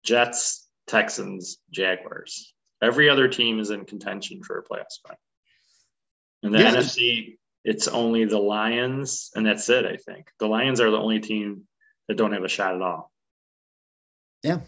[0.04, 2.54] Jets, Texans, Jaguars.
[2.82, 5.18] Every other team is in contention for a playoff spot.
[6.44, 6.72] In the Yeah.
[6.76, 9.86] NFC, it's only the Lions, and that's it.
[9.86, 11.68] I think the Lions are the only team
[12.08, 13.12] that don't have a shot at all.
[14.44, 14.62] Yeah,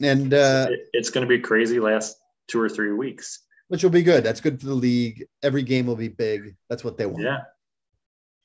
[0.00, 2.16] and uh, It- it's going to be crazy last
[2.48, 3.44] two or three weeks.
[3.68, 4.24] which will be good.
[4.24, 5.26] That's good for the league.
[5.42, 6.56] Every game will be big.
[6.70, 7.22] That's what they want.
[7.22, 7.42] Yeah,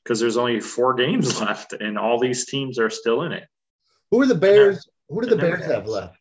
[0.04, 3.46] because there's only four games left, and all these teams are still in it.
[4.12, 4.88] Who are the Bears?
[5.10, 6.18] Who do the Bears have left?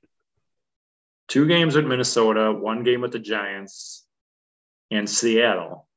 [1.32, 4.04] two games with Minnesota, one game with the Giants,
[4.90, 5.88] and Seattle.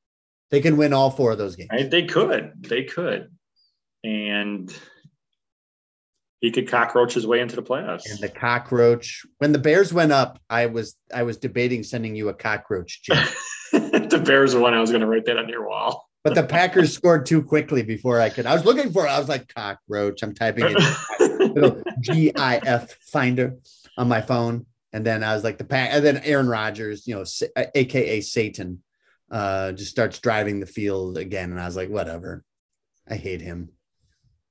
[0.49, 1.69] They can win all four of those games.
[1.73, 1.91] Right?
[1.91, 3.31] They could, they could,
[4.03, 4.73] and
[6.39, 8.09] he could cockroach his way into the playoffs.
[8.09, 9.25] And the cockroach.
[9.39, 13.01] When the Bears went up, I was I was debating sending you a cockroach
[13.73, 16.07] the Bears are one I was going to write that on your wall.
[16.25, 18.47] But the Packers scored too quickly before I could.
[18.47, 19.09] I was looking for it.
[19.09, 20.23] I was like, cockroach.
[20.23, 20.75] I'm typing in
[21.53, 23.57] little GIF finder
[23.95, 24.65] on my phone.
[24.91, 25.91] And then I was like, the pack.
[25.93, 27.25] And then Aaron Rodgers, you know,
[27.75, 28.81] AKA Satan,
[29.29, 31.51] uh, just starts driving the field again.
[31.51, 32.43] And I was like, whatever.
[33.07, 33.69] I hate him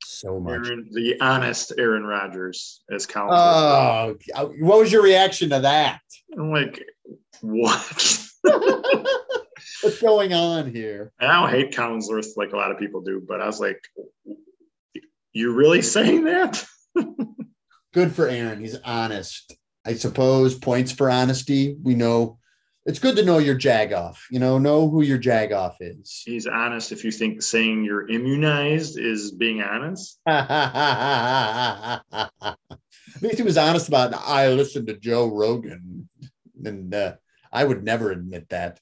[0.04, 0.68] so much.
[0.68, 3.30] Aaron, the honest Aaron Rodgers, as Colin.
[3.32, 4.16] Oh,
[4.60, 6.02] what was your reaction to that?
[6.38, 6.80] I'm like,
[7.40, 8.28] what?
[9.84, 11.12] What's going on here?
[11.20, 13.82] And I don't hate Collinsworth like a lot of people do, but I was like,
[15.34, 16.64] you really saying that?
[17.92, 18.60] Good for Aaron.
[18.60, 19.54] He's honest.
[19.84, 21.76] I suppose points for honesty.
[21.82, 22.38] We know
[22.86, 24.26] it's good to know your jag off.
[24.30, 26.22] You know, know who your jag off is.
[26.24, 30.18] He's honest if you think saying you're immunized is being honest.
[30.26, 32.02] At
[33.20, 34.14] least he was honest about.
[34.14, 36.08] I listened to Joe Rogan,
[36.64, 37.14] and uh,
[37.52, 38.80] I would never admit that.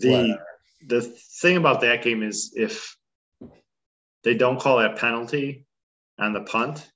[0.00, 0.44] The Whatever.
[0.86, 1.00] the
[1.40, 2.96] thing about that game is if
[4.24, 5.66] they don't call that penalty
[6.18, 6.88] on the punt,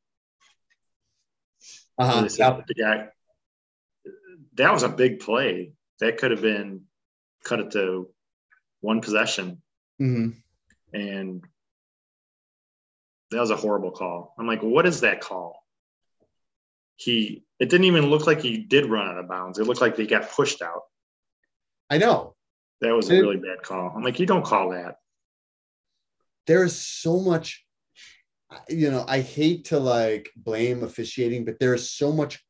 [1.98, 2.28] Uh-huh.
[2.28, 3.08] said the guy
[4.54, 5.72] that was a big play.
[6.00, 6.86] That could have been
[7.44, 8.12] cut it to
[8.80, 9.62] one possession.
[10.00, 10.34] Mhm.
[10.92, 11.44] and
[13.30, 14.34] that was a horrible call.
[14.38, 15.64] I'm like, what is that call?
[16.96, 19.58] He it didn't even look like he did run out of bounds.
[19.58, 20.82] It looked like they got pushed out.
[21.88, 22.34] I know.
[22.82, 23.92] That was a really bad call.
[23.96, 24.96] I'm like, you don't call that.
[26.48, 27.64] There is so much,
[28.68, 32.44] you know, I hate to like blame officiating, but there is so much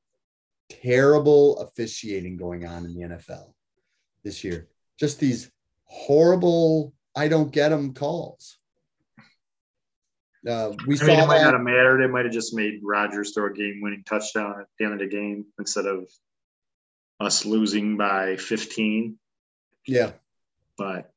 [0.71, 3.53] terrible officiating going on in the NFL
[4.25, 4.69] this year.
[4.99, 5.51] Just these
[5.85, 8.57] horrible, I don't get them calls.
[10.49, 11.45] Uh, we I saw mean, it might that.
[11.45, 12.01] not have mattered.
[12.01, 15.07] It might have just made Rodgers throw a game-winning touchdown at the end of the
[15.07, 16.09] game instead of
[17.21, 19.19] us losing by 15.
[19.87, 20.13] yeah.
[20.83, 21.11] But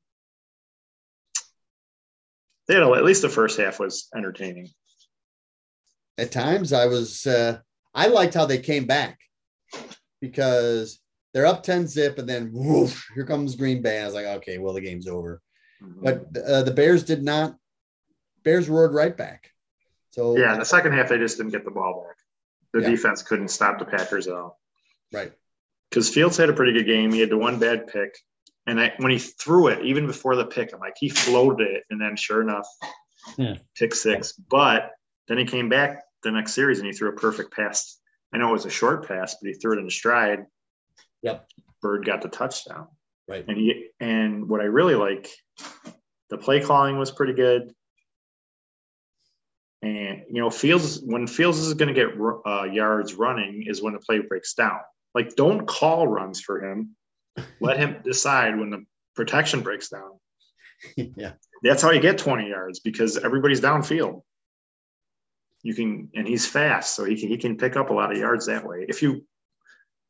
[2.69, 4.69] you know, at least the first half was entertaining.
[6.17, 7.59] at times I was uh
[7.93, 9.19] I liked how they came back
[10.21, 10.99] because
[11.33, 14.01] they're up 10 zip and then woof, here comes Green Bay.
[14.01, 15.41] I was like, okay, well, the game's over.
[15.81, 17.55] But uh, the Bears did not,
[18.43, 19.51] Bears roared right back.
[20.11, 22.17] So, yeah, in the second half they just didn't get the ball back.
[22.73, 22.95] The Yeah.
[22.95, 24.59] defense couldn't stop the Packers at all.
[25.13, 25.31] right.
[25.89, 27.11] because Fields had a pretty good game.
[27.11, 28.17] He had the one bad pick,
[28.67, 31.83] and I, when he threw it, even before the pick, I'm like, he floated it,
[31.89, 32.67] and then sure enough,
[33.37, 33.57] Yeah.
[33.75, 34.33] pick six.
[34.33, 34.91] But
[35.27, 37.99] then he came back the next series and he threw a perfect pass.
[38.33, 40.45] I know it was a short pass, but he threw it in stride.
[41.21, 41.47] Yep.
[41.81, 42.87] Bird got the touchdown,
[43.27, 43.45] Right.
[43.47, 45.29] and he and what I really like,
[46.29, 47.73] the play calling was pretty good.
[49.81, 53.93] And you know, Fields when Fields is going to get uh, yards running is when
[53.93, 54.79] the play breaks down.
[55.13, 56.95] Like, don't call runs for him.
[57.59, 60.19] Let him decide when the protection breaks down.
[60.95, 61.33] yeah.
[61.63, 64.21] That's how you get 20 yards because everybody's downfield.
[65.63, 68.19] You can, and he's fast, so he can he can pick up a lot of
[68.19, 68.85] yards that way.
[68.87, 69.25] If you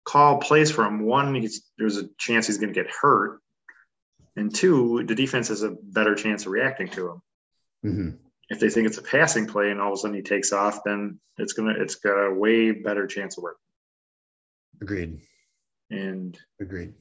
[0.03, 3.39] call plays for him, one, he's there's a chance he's going to get hurt,
[4.35, 7.21] and two, the defense has a better chance of reacting to him.
[7.85, 8.17] Mhm.
[8.49, 10.83] If they think it's a passing play and all of a sudden he takes off,
[10.83, 13.57] then it's gonna it's got a way better chance of work.
[14.81, 15.21] Agreed.
[15.89, 16.95] And Agreed.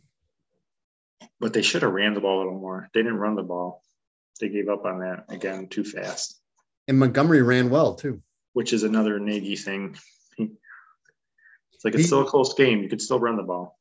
[1.40, 2.88] But they should have ran the ball a little more.
[2.94, 3.82] They didn't run the ball.
[4.40, 6.40] They gave up on that again too fast.
[6.88, 8.20] And Montgomery ran well too.
[8.52, 9.96] which is another Nagy thing.
[10.38, 12.82] It's like He- it's still a close game.
[12.82, 13.78] You could still run the ball.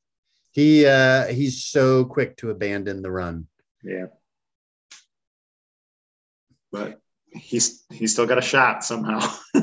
[0.51, 3.47] He uh he's so quick to abandon the run.
[3.83, 4.07] Yeah.
[6.71, 6.99] But
[7.31, 9.19] he's he's still got a shot somehow.
[9.53, 9.61] he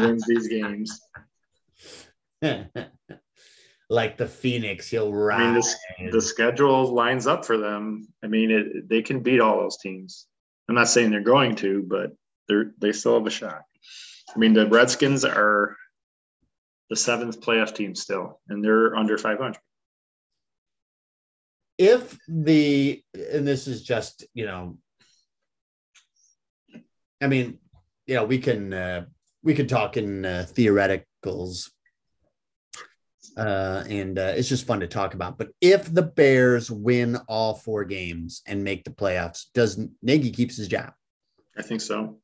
[0.00, 1.00] wins these games.
[3.90, 5.74] like the Phoenix, he'll rise.
[5.98, 8.08] I mean, the, the schedule lines up for them.
[8.22, 10.26] I mean, it, they can beat all those teams.
[10.68, 12.12] I'm not saying they're going to, but
[12.48, 13.62] they're they still have a shot.
[14.34, 15.76] I mean, the Redskins are
[16.90, 19.58] the seventh playoff team still, and they're under 500.
[21.78, 24.76] If the and this is just you know,
[27.22, 27.58] I mean,
[28.06, 29.06] you know, we can uh,
[29.42, 31.70] we can talk in uh, theoreticals
[33.38, 35.38] uh, and uh, it's just fun to talk about.
[35.38, 40.56] But if the Bears win all four games and make the playoffs, does Nagy keeps
[40.56, 40.92] his job?
[41.56, 42.18] I think so.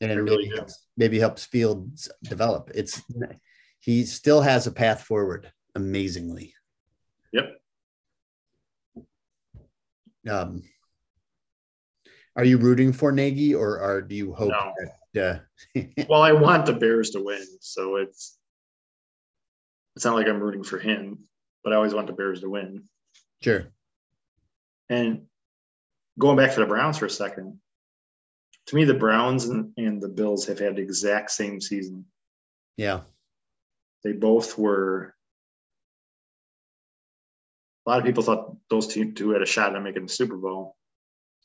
[0.00, 2.70] And it really maybe helps, maybe helps Fields develop.
[2.74, 3.02] It's
[3.80, 5.52] he still has a path forward.
[5.74, 6.54] Amazingly.
[7.32, 7.50] Yep.
[10.30, 10.62] Um,
[12.36, 14.72] are you rooting for Nagy, or are do you hope no.
[14.78, 15.40] that yeah.
[16.08, 18.38] well, I want the Bears to win, so it's
[19.96, 21.24] it's not like I'm rooting for him,
[21.64, 22.84] but I always want the Bears to win.
[23.42, 23.66] Sure.
[24.88, 25.22] And
[26.18, 27.58] going back to the Browns for a second,
[28.66, 32.04] to me, the Browns and, and the Bills have had the exact same season.
[32.76, 33.00] Yeah.
[34.04, 35.14] They both were.
[37.86, 40.76] A lot of people thought those two had a shot at making the Super Bowl.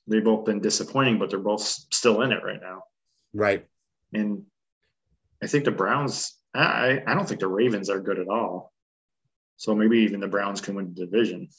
[0.06, 2.84] They've both been disappointing, but they're both still in it right now.
[3.34, 3.66] Right.
[4.14, 4.44] And
[5.42, 8.72] I think the Browns, I, I don't think the Ravens are good at all.
[9.58, 11.50] So maybe even the Browns can win the division.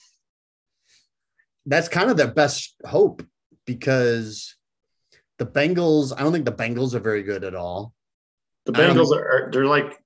[1.66, 3.22] That's kind of their best hope
[3.66, 4.54] because
[5.38, 7.94] the Bengals, I don't think the Bengals are very good at all.
[8.66, 9.98] The Bengals are, they're like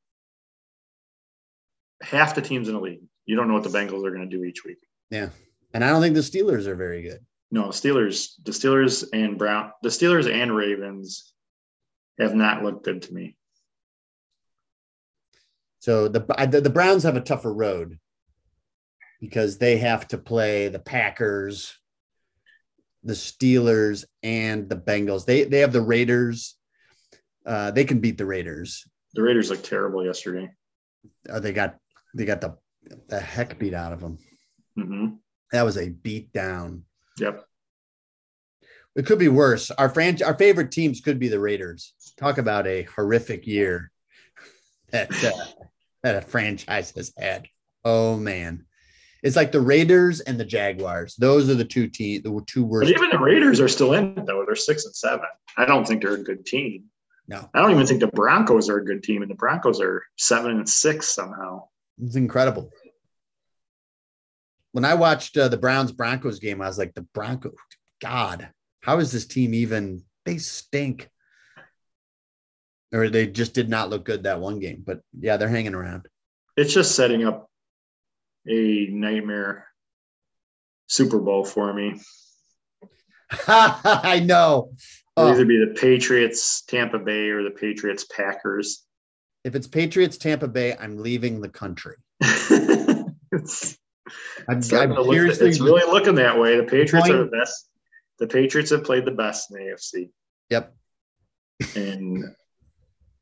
[2.01, 3.03] half the teams in the league.
[3.27, 4.79] You don't know what the Bengals are going to do each week.
[5.11, 5.31] Yeah.
[5.75, 7.25] And I don't think the Steelers are very good.
[7.51, 11.33] No, Steelers, the Steelers and Brown, the Steelers and Ravens
[12.19, 13.37] have not looked good to me.
[15.81, 16.21] So the
[16.61, 17.99] the Browns have a tougher road
[19.21, 21.77] because they have to play the Packers,
[23.05, 25.25] the Steelers, and the Bengals.
[25.25, 26.57] They they have the Raiders.
[27.47, 28.87] Uh, they can beat the Raiders.
[29.15, 30.51] The Raiders looked terrible yesterday.
[31.29, 31.77] Uh, they got
[32.15, 32.57] they got the
[33.09, 34.19] the heck beat out of them.
[34.77, 35.07] Mm-hmm.
[35.53, 36.85] That was a beat down.
[37.19, 37.45] Yep.
[38.99, 39.71] It could be worse.
[39.71, 41.95] Our franchise, our favorite teams could be the Raiders.
[42.17, 43.93] Talk about a horrific year
[44.91, 45.65] that uh,
[46.03, 47.47] that a franchise has had.
[47.85, 48.67] Oh man,
[49.23, 51.15] it's like the Raiders and the Jaguars.
[51.15, 52.93] Those are the two teams, the two worst.
[52.93, 54.43] But even the Raiders are still in it though.
[54.45, 55.27] They're six and seven.
[55.57, 56.87] I don't think they're a good team.
[57.29, 60.03] No, I don't even think the Broncos are a good team, and the Broncos are
[60.17, 61.69] seven and six somehow.
[62.03, 62.73] It's incredible.
[64.73, 67.55] When I watched uh, the Browns Broncos game, I was like, the Broncos,
[68.01, 68.49] God,
[68.81, 70.03] how is this team even?
[70.25, 71.09] They stink.
[72.93, 74.83] Or they just did not look good that one game.
[74.87, 76.09] But yeah, they're hanging around.
[76.57, 77.51] It's just setting up
[78.49, 79.67] a nightmare
[80.87, 82.01] Super Bowl for me.
[83.47, 84.73] I know.
[85.17, 85.33] It'll oh.
[85.33, 88.85] either be the Patriots, Tampa Bay, or the Patriots, Packers.
[89.45, 91.97] If it's Patriots, Tampa Bay, I'm leaving the country.
[92.21, 93.79] it's,
[94.49, 96.57] I'm, it's, I'm look, it's really looking that way.
[96.57, 97.68] The Patriots point, are the best
[98.19, 100.11] the Patriots have played the best in the AFC.
[100.51, 100.75] Yep.
[101.77, 102.25] and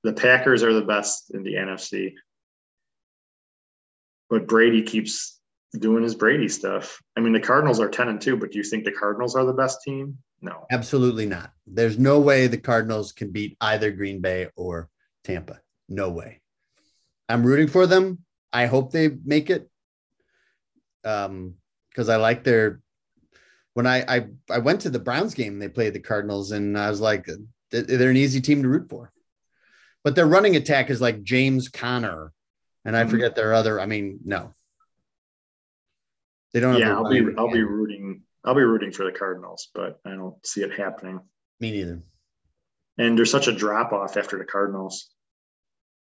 [0.02, 2.14] the Packers are the best in the NFC.
[4.28, 5.38] But Brady keeps
[5.78, 7.00] doing his Brady stuff.
[7.16, 9.44] I mean, the Cardinals are 10 and 2, but do you think the Cardinals are
[9.44, 10.18] the best team?
[10.40, 10.66] No.
[10.70, 11.52] Absolutely not.
[11.66, 14.88] There's no way the Cardinals can beat either Green Bay or
[15.24, 15.60] Tampa.
[15.88, 16.40] No way.
[17.28, 18.24] I'm rooting for them.
[18.52, 19.68] I hope they make it.
[21.04, 21.54] Um,
[21.90, 22.80] because I like their
[23.76, 26.88] when I, I I went to the Browns game, they played the Cardinals, and I
[26.88, 27.28] was like,
[27.70, 29.12] they're an easy team to root for.
[30.02, 32.32] But their running attack is like James Conner,
[32.86, 33.10] and I mm-hmm.
[33.10, 33.78] forget their other.
[33.78, 34.54] I mean, no,
[36.54, 36.78] they don't.
[36.78, 38.22] Yeah, I'll be I'll be rooting.
[38.46, 41.20] I'll be rooting for the Cardinals, but I don't see it happening.
[41.60, 42.00] Me neither.
[42.96, 45.10] And there's such a drop off after the Cardinals.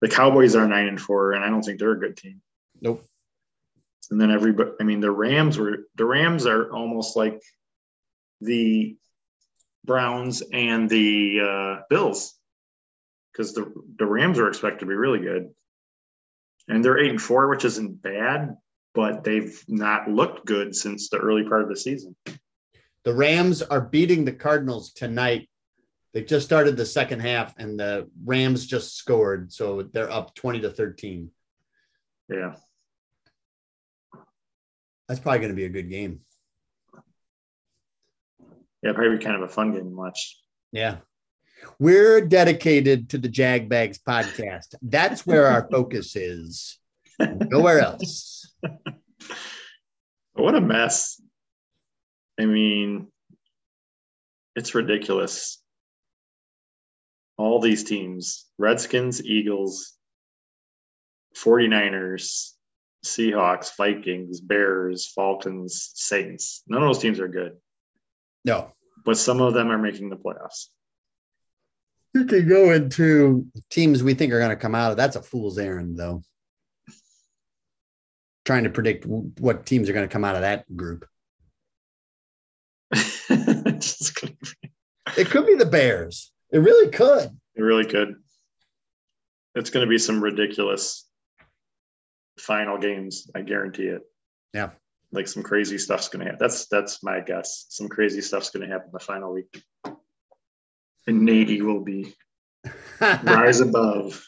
[0.01, 2.39] The Cowboys are nine and four, and I don't think they're a good team.
[2.79, 3.03] Nope
[4.09, 7.41] and then everybody i mean the rams were the rams are almost like
[8.41, 8.95] the
[9.87, 12.35] browns and the uh, bills.
[13.31, 15.49] Because the, the rams are expected to be really good.
[16.67, 18.55] And they're eight and four which isn't bad
[18.93, 22.15] but they've not looked good since the early part of the season.
[23.03, 25.49] The rams are beating the cardinals tonight.
[26.15, 29.53] They just started the second half and the rams just scored.
[29.53, 31.29] So they're up 20 to 13
[32.29, 32.55] yeah
[35.07, 36.21] that's probably going to be a good game.
[38.83, 40.39] Yeah, probably kind of a fun game to watch.
[40.71, 40.97] Yeah.
[41.79, 44.75] We're dedicated to the Jag Bags podcast.
[44.81, 46.77] That's where our focus is.
[47.19, 48.53] Nowhere else.
[50.37, 51.19] What a mess.
[52.39, 53.07] I mean,
[54.55, 55.59] it's ridiculous.
[57.37, 59.93] All these teams Redskins, Eagles,
[61.35, 62.51] 49ers,
[63.07, 66.63] Seahawks, Vikings, Bears, Falcons, Saints.
[66.67, 67.53] None of those teams are good,
[68.45, 68.71] No.
[69.05, 70.67] but some of them are making the playoffs.
[72.13, 74.97] You can go into teams we think are going to come out of.
[74.97, 76.23] That's a fool's errand, though.
[78.45, 81.05] Trying to predict what teams are going to come out of that group.
[82.93, 84.71] Just gonna be-
[85.21, 86.31] It could be the Bears.
[86.51, 87.29] It really could.
[87.55, 88.15] it really could.
[89.55, 91.06] It's going to be some ridiculous
[92.39, 93.29] final games.
[93.35, 94.01] I guarantee it.
[94.53, 94.71] Yeah.
[95.11, 96.39] Like some crazy stuff's going to happen.
[96.39, 97.65] That's that's my guess.
[97.69, 99.63] Some crazy stuff's going to happen the final week.
[101.07, 102.13] And Nagy will be
[103.23, 104.21] rise above,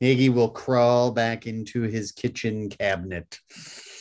[0.00, 3.38] Nagy will crawl back into his kitchen cabinet.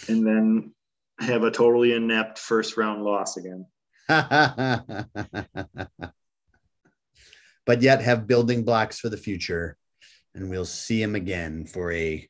[0.08, 0.74] and then
[1.20, 3.66] have a totally inept first round loss again.
[7.66, 9.76] but yet have building blocks for the future.
[10.34, 12.28] And we'll see him again for a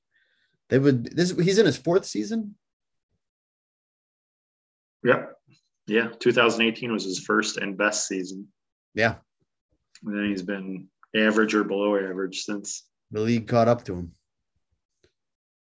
[0.70, 2.56] they would this he's in his fourth season.
[5.04, 5.36] Yep.
[5.88, 6.10] Yeah.
[6.20, 8.48] 2018 was his first and best season.
[8.94, 9.16] Yeah.
[10.06, 12.86] And then he's been average or below average since.
[13.12, 14.12] The league caught up to him.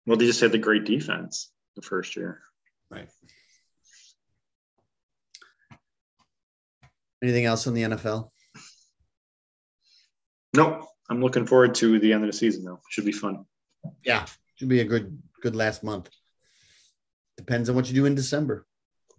[0.05, 2.41] Well, they just had the great defense the first year.
[2.89, 3.09] Right.
[7.23, 8.29] Anything else on the NFL?
[10.55, 10.87] Nope.
[11.09, 12.79] I'm looking forward to the end of the season though.
[12.89, 13.45] Should be fun.
[14.03, 14.25] Yeah.
[14.61, 16.07] Should be a good good last month.
[17.35, 18.67] Depends on what you do in December.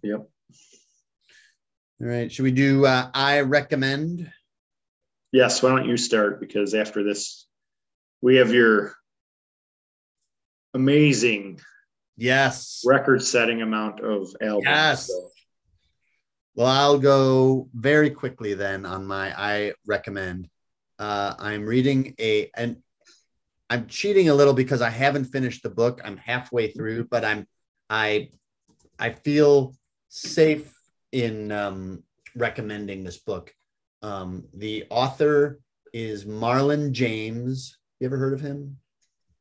[0.01, 0.21] Yep.
[1.99, 2.31] All right.
[2.31, 4.31] Should we do uh, I recommend?
[5.33, 5.61] Yes.
[5.61, 6.39] Why don't you start?
[6.39, 7.45] Because after this,
[8.21, 8.95] we have your
[10.73, 11.59] amazing
[12.15, 12.81] Yes.
[12.85, 14.63] record setting amount of albums.
[14.65, 15.07] Yes.
[15.07, 15.29] So,
[16.55, 20.47] Well, I'll go very quickly then on my I recommend.
[20.97, 22.77] Uh, I'm reading a and
[23.73, 25.99] I'm cheating a little because I haven't finished the book.
[26.05, 27.47] I'm halfway through, but I'm
[27.89, 28.29] I
[28.99, 29.73] I feel
[30.09, 30.71] safe
[31.11, 32.03] in um,
[32.35, 33.51] recommending this book.
[34.03, 35.59] Um, the author
[35.91, 37.75] is Marlon James.
[37.99, 38.77] You ever heard of him?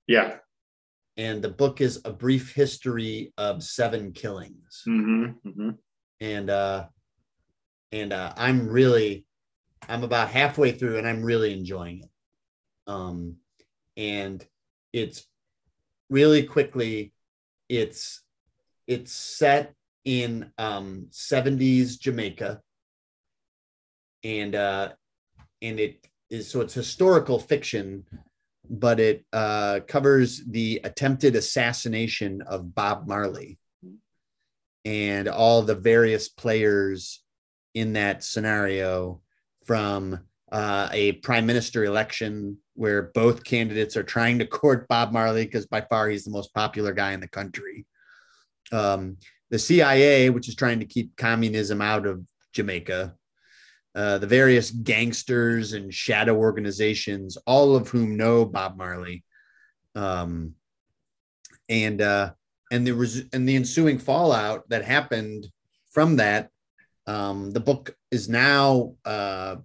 [0.07, 0.37] yeah.
[1.18, 5.70] And the book is a brief history of seven killings hmm hmm
[6.22, 6.87] and uh
[7.93, 9.26] and uh i'm really
[9.91, 12.11] i'm about halfway through and i'm really enjoying it
[12.87, 13.37] um
[13.97, 14.45] and
[14.93, 15.26] it's
[16.11, 17.12] really quickly
[17.68, 18.22] it's
[18.86, 19.74] it's set
[20.05, 22.61] in um 70s jamaica.
[24.24, 24.93] And uh
[25.61, 28.05] and it is so it's historical fiction
[28.68, 33.59] but it uh covers the attempted assassination of bob marley
[34.84, 37.22] and all the various players
[37.74, 39.20] in that scenario
[39.64, 40.18] from
[40.51, 45.66] uh, a prime minister election where both candidates are trying to court Bob Marley because
[45.66, 47.85] by far he's the most popular guy in the country.
[48.73, 49.18] Um,
[49.51, 53.14] the CIA, which is trying to keep communism out of Jamaica,
[53.95, 59.23] uh, the various gangsters and shadow organizations, all of whom know Bob Marley,
[59.95, 60.55] um,
[61.68, 62.33] and uh,
[62.70, 65.47] and the res- and the ensuing fallout that happened
[65.91, 66.49] from that.
[67.07, 69.57] Um, the book is now uh,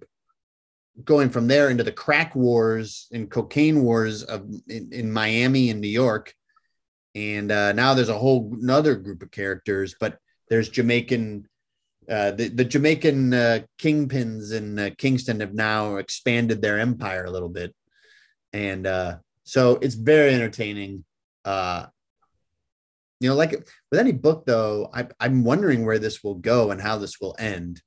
[1.04, 5.80] going from there into the crack wars and cocaine wars of in, in Miami and
[5.80, 6.34] New York,
[7.14, 9.94] and uh, now there's a whole another group of characters.
[9.98, 10.18] But
[10.48, 11.48] there's Jamaican.
[12.10, 17.30] Uh, the, the Jamaican uh, kingpins in uh, Kingston have now expanded their empire a
[17.30, 17.74] little bit.
[18.54, 21.04] And uh, so it's very entertaining.
[21.44, 21.86] Uh,
[23.20, 23.50] you know, like
[23.90, 27.36] with any book, though, I, I'm wondering where this will go and how this will
[27.38, 27.82] end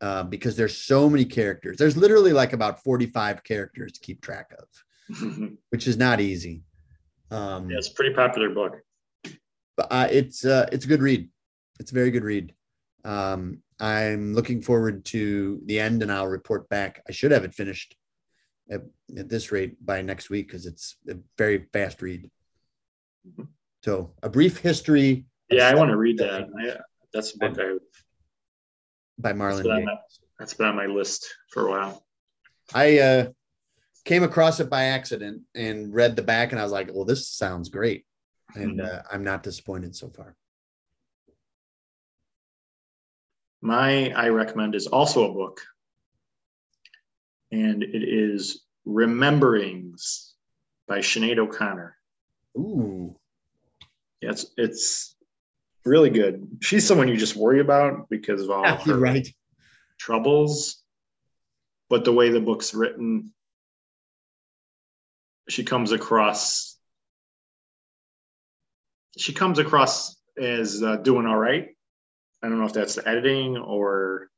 [0.00, 1.76] uh, because there's so many characters.
[1.76, 6.62] There's literally like about 45 characters to keep track of, which is not easy.
[7.30, 8.76] Um, yeah, it's a pretty popular book.
[9.76, 11.28] but uh, it's uh, it's a good read.
[11.80, 12.54] It's a very good read.
[13.04, 17.02] Um, I'm looking forward to the end, and I'll report back.
[17.08, 17.96] I should have it finished
[18.70, 18.82] at,
[19.16, 22.30] at this rate by next week because it's a very fast read.
[23.84, 26.48] So, a brief history Yeah, I want to read that.
[26.60, 26.76] I,
[27.12, 27.76] that's a book I,
[29.18, 29.86] by Marlon been on James.
[29.86, 29.98] my,
[30.38, 32.04] that's been on my list for a while.
[32.74, 33.28] I uh,
[34.04, 37.28] came across it by accident and read the back, and I was like, "Well, this
[37.28, 38.06] sounds great,"
[38.54, 38.84] and Mhm.
[38.84, 40.36] uh, I'm not disappointed so far.
[43.60, 45.60] my I recommend is also a book,
[47.50, 50.34] and it is Rememberings
[50.86, 51.96] by Sinead O'Connor.
[52.56, 53.18] Ooh.
[54.20, 55.16] Yeah, it's it's
[55.84, 56.58] really good.
[56.60, 59.28] She's someone you just worry about because of all Yeah, her right.
[59.98, 60.82] troubles,
[61.88, 63.32] but the way the book's written,
[65.48, 66.78] she comes across
[69.16, 71.70] she comes across as uh, doing all right.
[72.42, 74.30] I don't know if that's the editing or,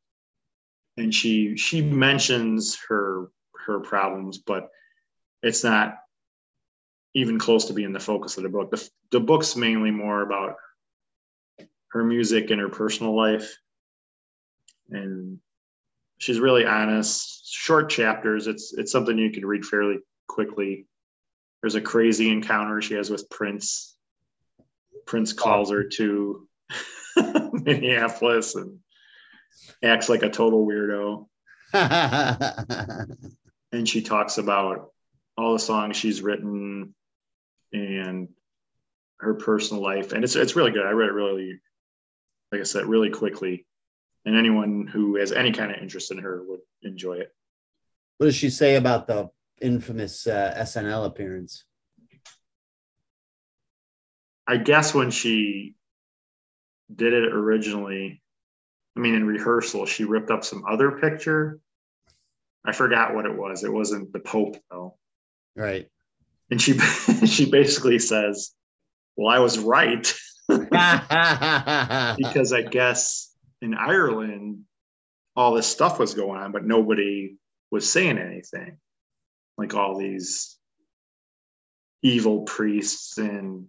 [0.97, 3.30] and she she mentions her
[3.66, 4.68] her problems, but
[5.43, 5.97] it's not
[7.14, 8.70] even close to being the focus of the book.
[8.70, 10.55] The, the book's mainly more about
[11.91, 13.57] her music and her personal life,
[14.91, 15.38] and
[16.18, 17.53] she's really honest.
[17.53, 18.47] Short chapters.
[18.47, 20.86] It's it's something you can read fairly quickly.
[21.61, 23.97] There's a crazy encounter she has with Prince.
[25.07, 26.49] Prince calls her to
[27.53, 28.78] Minneapolis and
[29.82, 31.26] acts like a total weirdo.
[33.72, 34.91] And she talks about
[35.36, 36.93] all the songs she's written
[37.72, 38.28] and
[39.20, 40.12] her personal life.
[40.12, 40.84] And it's it's really good.
[40.84, 41.61] I read it really,
[42.53, 43.66] like I said, really quickly.
[44.24, 47.32] And anyone who has any kind of interest in her would enjoy it.
[48.18, 49.30] what does she say about the
[49.62, 51.64] infamous uh, SNL appearance?
[54.46, 55.76] I guess when she
[56.94, 58.20] did it originally,
[58.96, 61.61] I mean, in rehearsal, she ripped up some other picture.
[62.64, 63.64] I forgot what it was.
[63.64, 64.96] It wasn't the Pope though,
[65.57, 65.88] Right.
[66.51, 66.78] and she
[67.26, 68.53] she basically says,
[69.16, 70.12] "Well, I was right.
[72.18, 74.64] because I guess in Ireland
[75.36, 77.36] all this stuff was going on, but nobody
[77.70, 78.78] was saying anything.
[79.57, 80.57] Like all these
[82.03, 83.66] evil priests and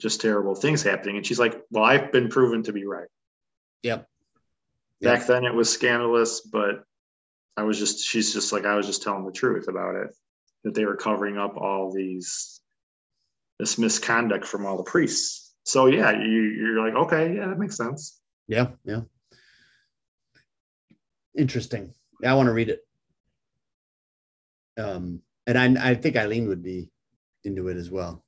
[0.00, 1.16] just terrible things happening.
[1.16, 3.08] And she's like, Well, I've been proven to be right.
[3.82, 4.06] Yep.
[5.00, 6.84] Back then it was scandalous, but
[7.56, 10.16] I was just, she's just like, I was just telling the truth about it,
[10.64, 12.60] that they were covering up all these,
[13.58, 15.41] this misconduct from all the priests.
[15.64, 18.20] So yeah, you, you're like, okay, yeah, that makes sense.
[18.48, 18.68] Yeah.
[18.84, 19.02] Yeah.
[21.36, 21.94] Interesting.
[22.20, 22.80] Yeah, I want to read it.
[24.78, 26.90] Um, and I, I think Eileen would be
[27.44, 28.24] into it as well.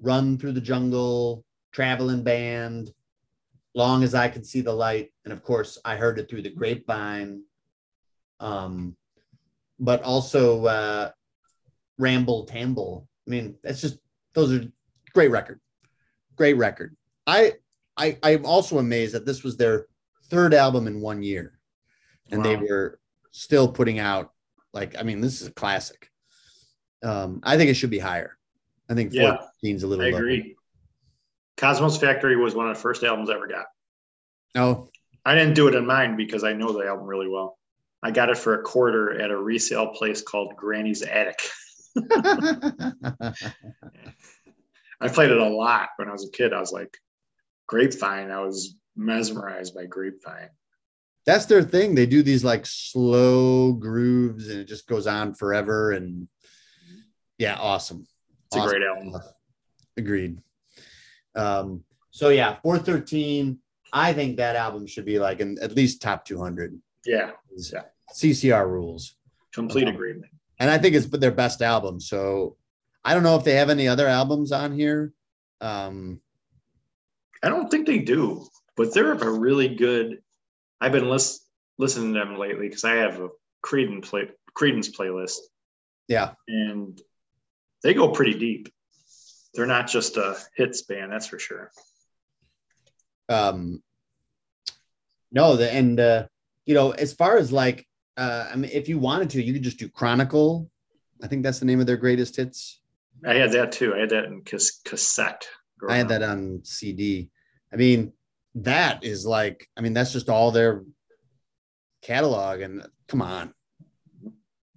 [0.00, 2.90] run through the jungle, traveling band,
[3.74, 6.50] long as I can see the light, and of course I heard it through the
[6.50, 7.42] grapevine.
[8.40, 8.96] Um,
[9.78, 11.10] but also uh,
[11.98, 13.08] Ramble Tamble.
[13.26, 13.98] I mean, that's just
[14.34, 14.64] those are
[15.12, 15.60] great record,
[16.36, 16.96] great record.
[17.26, 17.54] I
[17.96, 19.86] I I'm also amazed that this was their
[20.30, 21.58] third album in one year,
[22.30, 22.98] and they were
[23.30, 24.32] still putting out
[24.72, 26.10] like I mean, this is a classic.
[27.02, 28.36] Um, I think it should be higher.
[28.88, 30.16] I think Yeah, 14 is a little I low.
[30.18, 30.56] agree.
[31.56, 33.66] Cosmo's Factory was one of the first albums I ever got.
[34.56, 34.88] Oh,
[35.24, 37.58] I didn't do it in mine because I know the album really well.
[38.02, 41.40] I got it for a quarter at a resale place called Granny's Attic.
[45.00, 46.52] I played it a lot when I was a kid.
[46.52, 46.96] I was like,
[47.66, 48.30] Grapevine.
[48.30, 50.50] I was mesmerized by Grapevine.
[51.26, 51.94] That's their thing.
[51.94, 55.92] They do these like slow grooves and it just goes on forever.
[55.92, 56.28] And
[57.38, 58.06] yeah, awesome.
[58.46, 58.68] It's awesome.
[58.68, 59.22] a great album.
[59.96, 60.38] Agreed.
[61.34, 63.58] Um, so yeah, 413.
[63.92, 66.78] I think that album should be like in at least top 200.
[67.06, 67.30] Yeah.
[67.72, 67.82] yeah.
[68.14, 69.16] CCR rules.
[69.52, 70.30] Complete um, agreement.
[70.58, 72.00] And I think it's their best album.
[72.00, 72.56] So
[73.04, 75.12] I don't know if they have any other albums on here.
[75.60, 76.20] Um,
[77.44, 80.22] I don't think they do, but they're a really good.
[80.80, 83.28] I've been list, listening to them lately because I have a
[83.62, 85.38] Creedence play Creedence playlist.
[86.08, 86.98] Yeah, and
[87.82, 88.72] they go pretty deep.
[89.52, 91.70] They're not just a hits band, that's for sure.
[93.28, 93.82] Um,
[95.30, 96.26] no, the and uh,
[96.64, 97.86] you know, as far as like,
[98.16, 100.70] uh, I mean, if you wanted to, you could just do Chronicle.
[101.22, 102.80] I think that's the name of their greatest hits.
[103.26, 103.94] I had that too.
[103.94, 105.46] I had that in cassette.
[105.88, 107.30] I had that on CD.
[107.74, 108.12] I mean,
[108.54, 110.84] that is like, I mean, that's just all their
[112.02, 112.60] catalog.
[112.60, 113.52] And come on,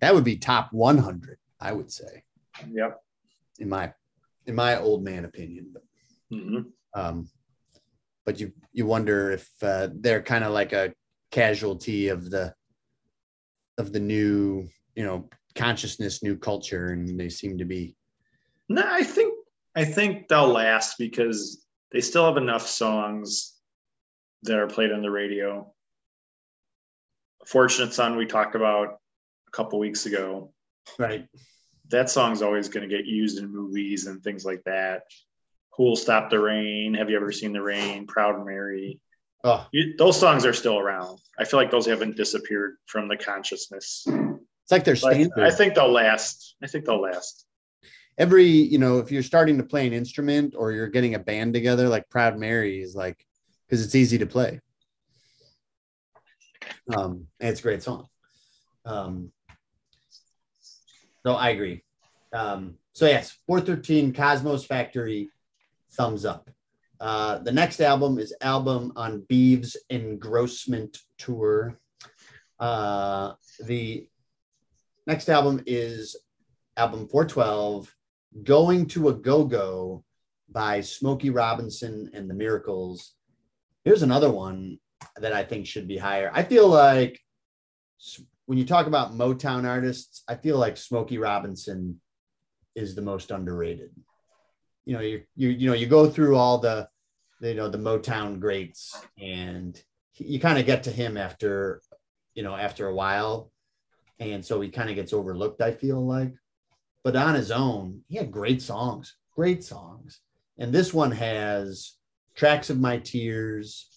[0.01, 2.23] that would be top 100, I would say.
[2.71, 2.99] Yep.
[3.59, 3.93] In my,
[4.47, 5.75] in my old man opinion.
[6.33, 6.61] Mm-hmm.
[6.93, 7.29] um,
[8.25, 10.93] but you, you wonder if uh, they're kind of like a
[11.31, 12.53] casualty of the,
[13.77, 17.95] of the new, you know, consciousness, new culture, and they seem to be
[18.69, 19.33] no, I think
[19.75, 23.53] I think they'll last because they still have enough songs
[24.43, 25.73] that are played on the radio.
[27.45, 28.99] Fortunate Son we talked about
[29.47, 30.51] a couple weeks ago.
[30.99, 31.27] Right.
[31.89, 35.03] That song's always going to get used in movies and things like that.
[35.73, 36.93] Who'll Stop the Rain?
[36.95, 38.07] Have you ever seen the rain?
[38.07, 38.99] Proud Mary.
[39.43, 39.65] Oh.
[39.71, 41.19] You, those songs are still around.
[41.39, 44.05] I feel like those haven't disappeared from the consciousness.
[44.07, 45.31] It's like they're standard.
[45.39, 46.55] I think they'll last.
[46.61, 47.46] I think they'll last
[48.17, 51.53] every you know if you're starting to play an instrument or you're getting a band
[51.53, 53.25] together like proud mary is like
[53.67, 54.59] because it's easy to play.
[56.95, 58.07] Um and it's a great song.
[58.85, 59.31] Um
[61.25, 61.83] so i agree.
[62.33, 65.29] Um so yes 413 cosmo's factory
[65.93, 66.49] thumbs up.
[66.99, 71.79] Uh the next album is album on beeves engrossment tour.
[72.59, 73.33] Uh
[73.65, 74.07] the
[75.05, 76.15] next album is
[76.75, 77.93] album 412
[78.43, 80.03] Going to a Go Go
[80.49, 83.13] by Smokey Robinson and the Miracles.
[83.83, 84.79] Here's another one
[85.17, 86.31] that I think should be higher.
[86.33, 87.19] I feel like
[88.45, 91.99] when you talk about Motown artists, I feel like Smokey Robinson
[92.75, 93.91] is the most underrated.
[94.85, 96.87] You know, you you you know you go through all the,
[97.41, 99.79] you know the Motown greats, and
[100.15, 101.81] you kind of get to him after,
[102.33, 103.51] you know, after a while,
[104.19, 105.61] and so he kind of gets overlooked.
[105.61, 106.33] I feel like,
[107.07, 110.19] but on his own, he had great songs, great songs.
[110.57, 111.93] And this one has
[112.35, 113.87] Tracks of My Tears,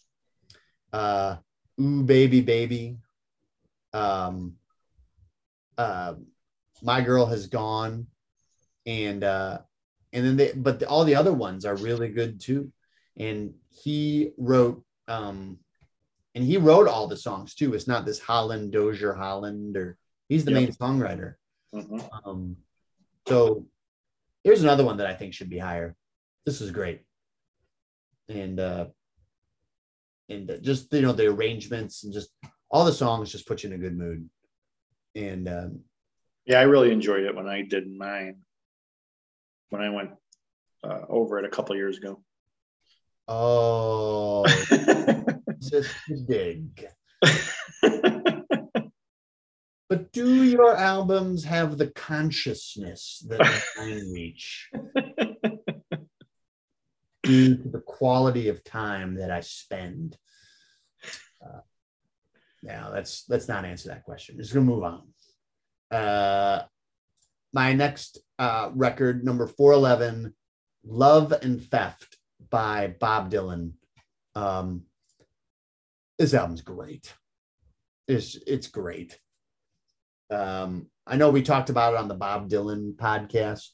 [0.92, 1.38] uh,
[1.80, 2.98] Ooh Baby Baby,
[3.92, 4.54] um,
[5.76, 6.14] uh,
[6.82, 8.06] My Girl Has Gone,
[8.86, 9.58] and uh,
[10.12, 12.72] and then they, but the, all the other ones are really good too.
[13.18, 15.58] And he wrote, um,
[16.36, 17.74] and he wrote all the songs too.
[17.74, 19.98] It's not this Holland Dozier Holland, or
[20.28, 20.60] he's the yep.
[20.60, 21.34] main songwriter.
[21.74, 21.98] Mm-hmm.
[22.24, 22.56] Um,
[23.28, 23.66] so
[24.44, 25.96] here's another one that I think should be higher.
[26.46, 27.02] This is great.
[28.28, 28.86] And uh
[30.28, 32.30] and just you know the arrangements and just
[32.70, 34.28] all the songs just put you in a good mood.
[35.14, 35.80] And um
[36.46, 38.38] yeah, I really enjoyed it when I did mine.
[39.68, 40.10] When I went
[40.82, 42.22] uh, over it a couple years ago.
[43.28, 44.44] Oh,
[45.60, 45.94] just
[46.26, 46.86] dig.
[49.90, 53.40] But do your albums have the consciousness that
[53.76, 54.70] mine reach?
[57.24, 60.16] Due to the quality of time that I spend.
[61.44, 61.60] Uh,
[62.62, 64.38] now let's let's not answer that question.
[64.38, 65.02] Just gonna move on.
[65.90, 66.62] Uh,
[67.52, 70.32] my next uh, record, number 411,
[70.84, 72.16] Love and Theft
[72.48, 73.72] by Bob Dylan.
[74.36, 74.84] Um,
[76.16, 77.12] this album's great.
[78.06, 79.18] It's, it's great.
[80.30, 83.70] Um, I know we talked about it on the Bob Dylan podcast,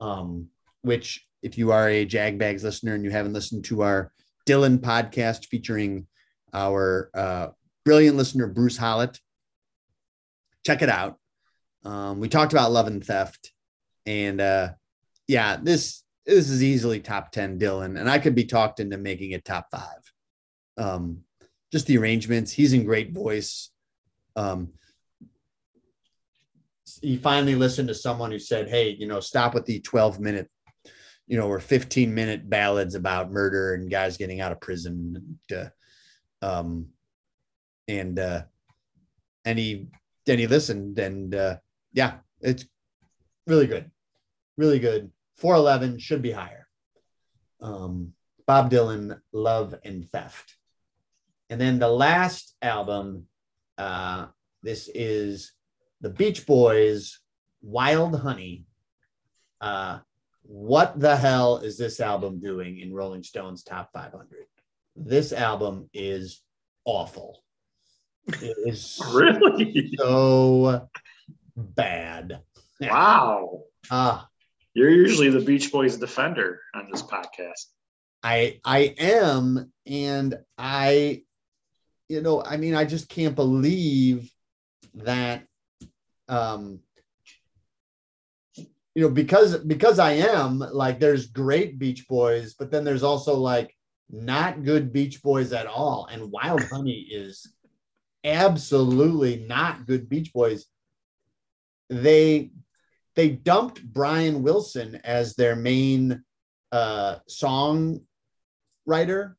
[0.00, 0.48] um,
[0.82, 4.12] which if you are a Jagbags listener and you haven't listened to our
[4.46, 6.06] Dylan podcast featuring
[6.52, 7.48] our uh,
[7.84, 9.20] brilliant listener Bruce Hollett,
[10.64, 11.18] check it out.
[11.84, 13.52] Um, we talked about love and theft,
[14.06, 14.70] and uh,
[15.28, 19.32] yeah, this this is easily top ten Dylan, and I could be talked into making
[19.32, 20.12] it top five.
[20.76, 21.22] Um,
[21.72, 23.70] just the arrangements, he's in great voice.
[24.34, 24.72] Um,
[27.06, 30.50] he finally listened to someone who said, "Hey, you know, stop with the 12 minute
[31.26, 35.38] you know, or 15 minute ballads about murder and guys getting out of prison.
[35.50, 36.88] And, uh, um,
[37.88, 38.42] and, uh,
[39.44, 39.88] and he,
[40.24, 41.56] then he listened and, uh,
[41.92, 42.64] yeah, it's
[43.46, 43.90] really good.
[44.56, 45.10] Really good.
[45.36, 46.68] 411 should be higher.
[47.60, 48.12] Um,
[48.46, 50.56] Bob Dylan, Love and Theft.
[51.50, 53.26] And then the last album,
[53.78, 54.26] uh,
[54.62, 55.52] this is
[56.00, 57.20] the Beach Boys,
[57.62, 58.64] Wild Honey.
[59.60, 59.98] Uh,
[60.42, 64.46] what the hell is this album doing in Rolling Stone's top 500?
[64.94, 66.42] This album is
[66.84, 67.42] awful.
[68.26, 70.88] It is really so
[71.56, 72.40] bad.
[72.80, 73.62] Wow.
[73.90, 74.22] Uh,
[74.74, 77.66] You're usually the Beach Boys defender on this podcast.
[78.22, 81.22] I I am, and I,
[82.08, 84.30] you know, I mean, I just can't believe
[84.94, 85.45] that,
[86.28, 86.80] um,
[88.56, 93.34] you know, because because I am like, there's great Beach Boys, but then there's also
[93.34, 93.74] like
[94.10, 97.46] not good Beach Boys at all, and Wild Honey is
[98.24, 100.66] absolutely not good Beach Boys.
[101.90, 102.50] They
[103.16, 106.22] they dumped Brian Wilson as their main
[106.70, 108.00] uh, song
[108.84, 109.36] writer.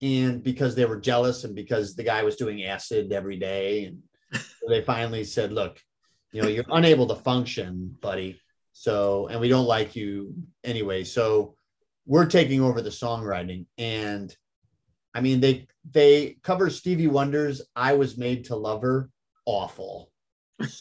[0.00, 3.86] And because they were jealous and because the guy was doing acid every day.
[3.86, 4.02] And
[4.68, 5.80] they finally said, look,
[6.32, 8.40] you know, you're unable to function, buddy.
[8.72, 11.04] So, and we don't like you anyway.
[11.04, 11.54] So
[12.06, 13.66] we're taking over the songwriting.
[13.76, 14.34] And
[15.14, 19.10] I mean, they they cover Stevie Wonder's I Was Made to Love Her.
[19.46, 20.10] Awful.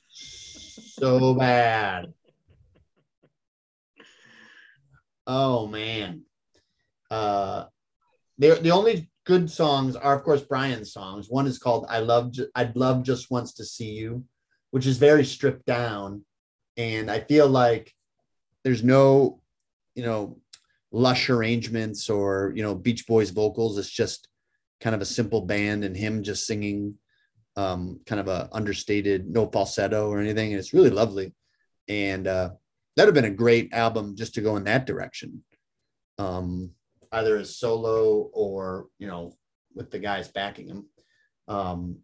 [0.10, 2.14] so bad.
[5.26, 6.24] Oh man.
[7.10, 7.66] Uh
[8.38, 11.28] the the only good songs are of course Brian's songs.
[11.30, 14.24] One is called I love I'd love just once to see you,
[14.72, 16.24] which is very stripped down
[16.78, 17.94] and I feel like
[18.64, 19.42] there's no
[19.96, 20.40] you know
[20.92, 23.78] lush arrangements or you know Beach Boys vocals.
[23.78, 24.30] It's just
[24.80, 26.96] kind of a simple band and him just singing
[27.58, 30.52] um, kind of a understated, no falsetto or anything.
[30.52, 31.34] And it's really lovely.
[31.90, 32.52] And uh,
[32.96, 35.44] that'd have been a great album just to go in that direction.
[36.20, 36.72] Um,
[37.12, 39.34] either as solo or, you know,
[39.76, 40.86] with the guys backing him.
[41.48, 42.00] Um,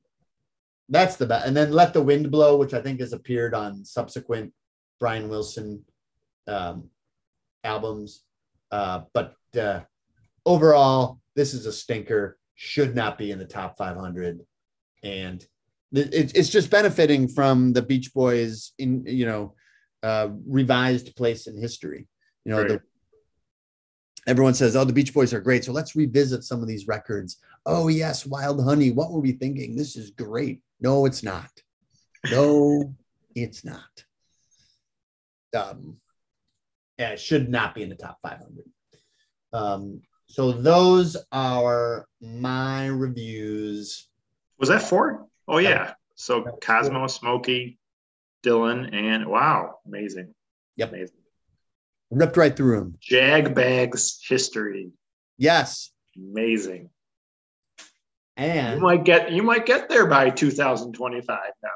[0.90, 1.48] that's the best.
[1.48, 4.54] And then Let the Wind Blow, which I think has appeared on subsequent
[5.00, 5.84] Brian Wilson
[6.48, 6.90] um,
[7.64, 8.24] albums.
[8.72, 9.82] Uh, but uh,
[10.46, 12.38] overall, this is a stinker.
[12.56, 14.42] Should not be in the top 500
[15.04, 15.46] and
[15.92, 19.54] it, it's just benefiting from the Beach Boys in you know
[20.02, 22.08] uh, revised place in history.
[22.46, 22.68] You know, Right.
[22.70, 22.82] the,
[24.28, 27.38] everyone says, "Oh, the Beach Boys are great," so let's revisit some of these records.
[27.66, 28.92] Oh yes, Wild Honey.
[28.92, 29.76] What were we thinking?
[29.76, 30.62] This is great.
[30.80, 31.50] No, it's not.
[32.30, 32.94] No,
[33.36, 34.04] it's not.
[35.56, 35.98] Um,
[36.98, 38.66] yeah, it should not be in the top 500.
[39.52, 44.08] Um, so those are my reviews.
[44.60, 45.28] Was that four?
[45.48, 45.94] Oh yeah.
[46.16, 47.78] So Cosmo, Smokey,
[48.44, 50.34] Dylan, and wow, amazing.
[50.78, 50.90] Yep.
[50.90, 51.18] Amazing.
[52.14, 52.96] Ripped right through them.
[53.00, 54.92] Jag Bags history.
[55.38, 55.92] Yes.
[56.16, 56.90] Amazing.
[58.38, 61.70] And you might get you might get there by 2025 now.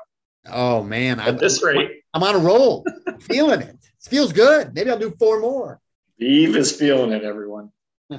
[0.50, 2.86] oh man, I'm, At this rate, I'm on a roll.
[3.22, 3.76] feeling it.
[3.76, 4.74] It feels good.
[4.74, 5.80] Maybe I'll do four more.
[6.20, 7.72] Eve is feeling it, everyone.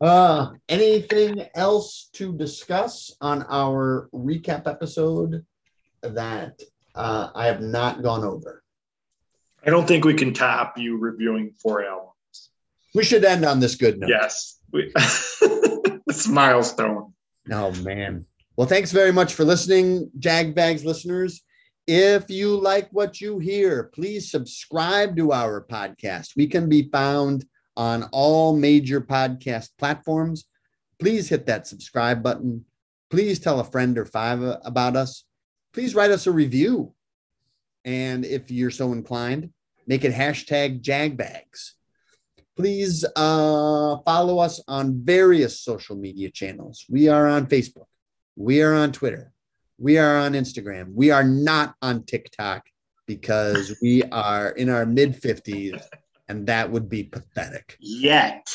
[0.00, 5.44] uh, anything else to discuss on our recap episode
[6.02, 6.60] that
[6.94, 8.62] uh, I have not gone over?
[9.66, 12.14] I don't think we can top you reviewing four albums.
[12.94, 14.10] We should end on this good note.
[14.10, 14.58] Yes.
[14.72, 17.12] We, it's milestone.
[17.50, 18.26] Oh man.
[18.56, 21.42] Well, thanks very much for listening, Jagbags listeners.
[21.86, 26.36] If you like what you hear, please subscribe to our podcast.
[26.36, 27.46] We can be found
[27.76, 30.44] on all major podcast platforms.
[30.98, 32.64] Please hit that subscribe button.
[33.10, 35.24] Please tell a friend or five about us.
[35.72, 36.92] Please write us a review.
[37.88, 39.48] And if you're so inclined,
[39.86, 41.72] make it hashtag Jagbags.
[42.54, 46.84] Please uh, follow us on various social media channels.
[46.90, 47.86] We are on Facebook.
[48.36, 49.32] We are on Twitter.
[49.78, 50.92] We are on Instagram.
[50.92, 52.66] We are not on TikTok
[53.06, 55.82] because we are in our mid 50s
[56.28, 57.78] and that would be pathetic.
[57.80, 58.52] Yet.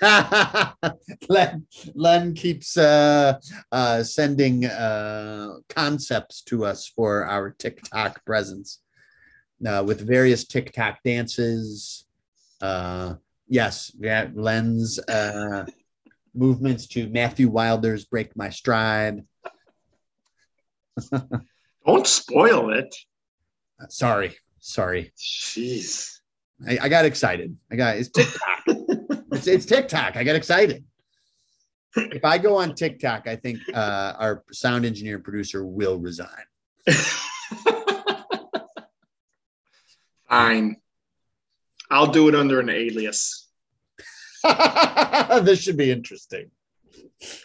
[1.28, 3.38] Len, Len keeps uh,
[3.70, 8.80] uh, sending uh, concepts to us for our TikTok presence
[9.66, 12.06] uh, with various TikTok dances.
[12.60, 13.14] Uh,
[13.48, 15.66] yes, yeah, Len's uh,
[16.34, 19.24] movements to Matthew Wilder's "Break My Stride."
[21.86, 22.94] Don't spoil it.
[23.88, 25.12] Sorry, Sorry.
[25.18, 26.20] Jeez.
[26.66, 27.56] I, I got excited.
[27.70, 28.64] I got it's TikTok.
[29.32, 30.16] it's, it's TikTok.
[30.16, 30.84] I got excited.
[31.96, 36.28] If I go on TikTok, I think uh, our sound engineer and producer will resign.
[40.28, 40.76] Fine.
[41.90, 43.50] I'll do it under an alias.
[45.42, 46.50] this should be interesting.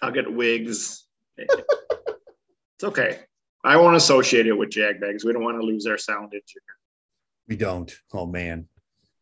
[0.02, 1.06] I'll get wigs.
[1.38, 3.20] it's okay.
[3.64, 5.26] I won't associate it with Jagbags.
[5.26, 6.78] We don't want to lose our sound engineer.
[7.50, 7.94] We don't.
[8.14, 8.70] Oh man,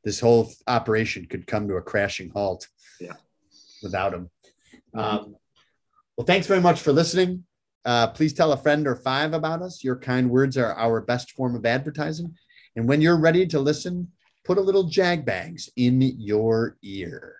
[0.06, 2.68] this whole operation could come to a crashing halt.
[3.02, 3.16] Yeah.
[3.84, 4.30] Without him.
[4.94, 5.36] Um,
[6.16, 7.44] well, thanks very much for listening.
[7.84, 9.84] Uh, please tell a friend or five about us.
[9.84, 12.34] Your kind words are our best form of advertising.
[12.76, 14.12] And when you're ready to listen,
[14.46, 17.36] put a little jag bags in your ear.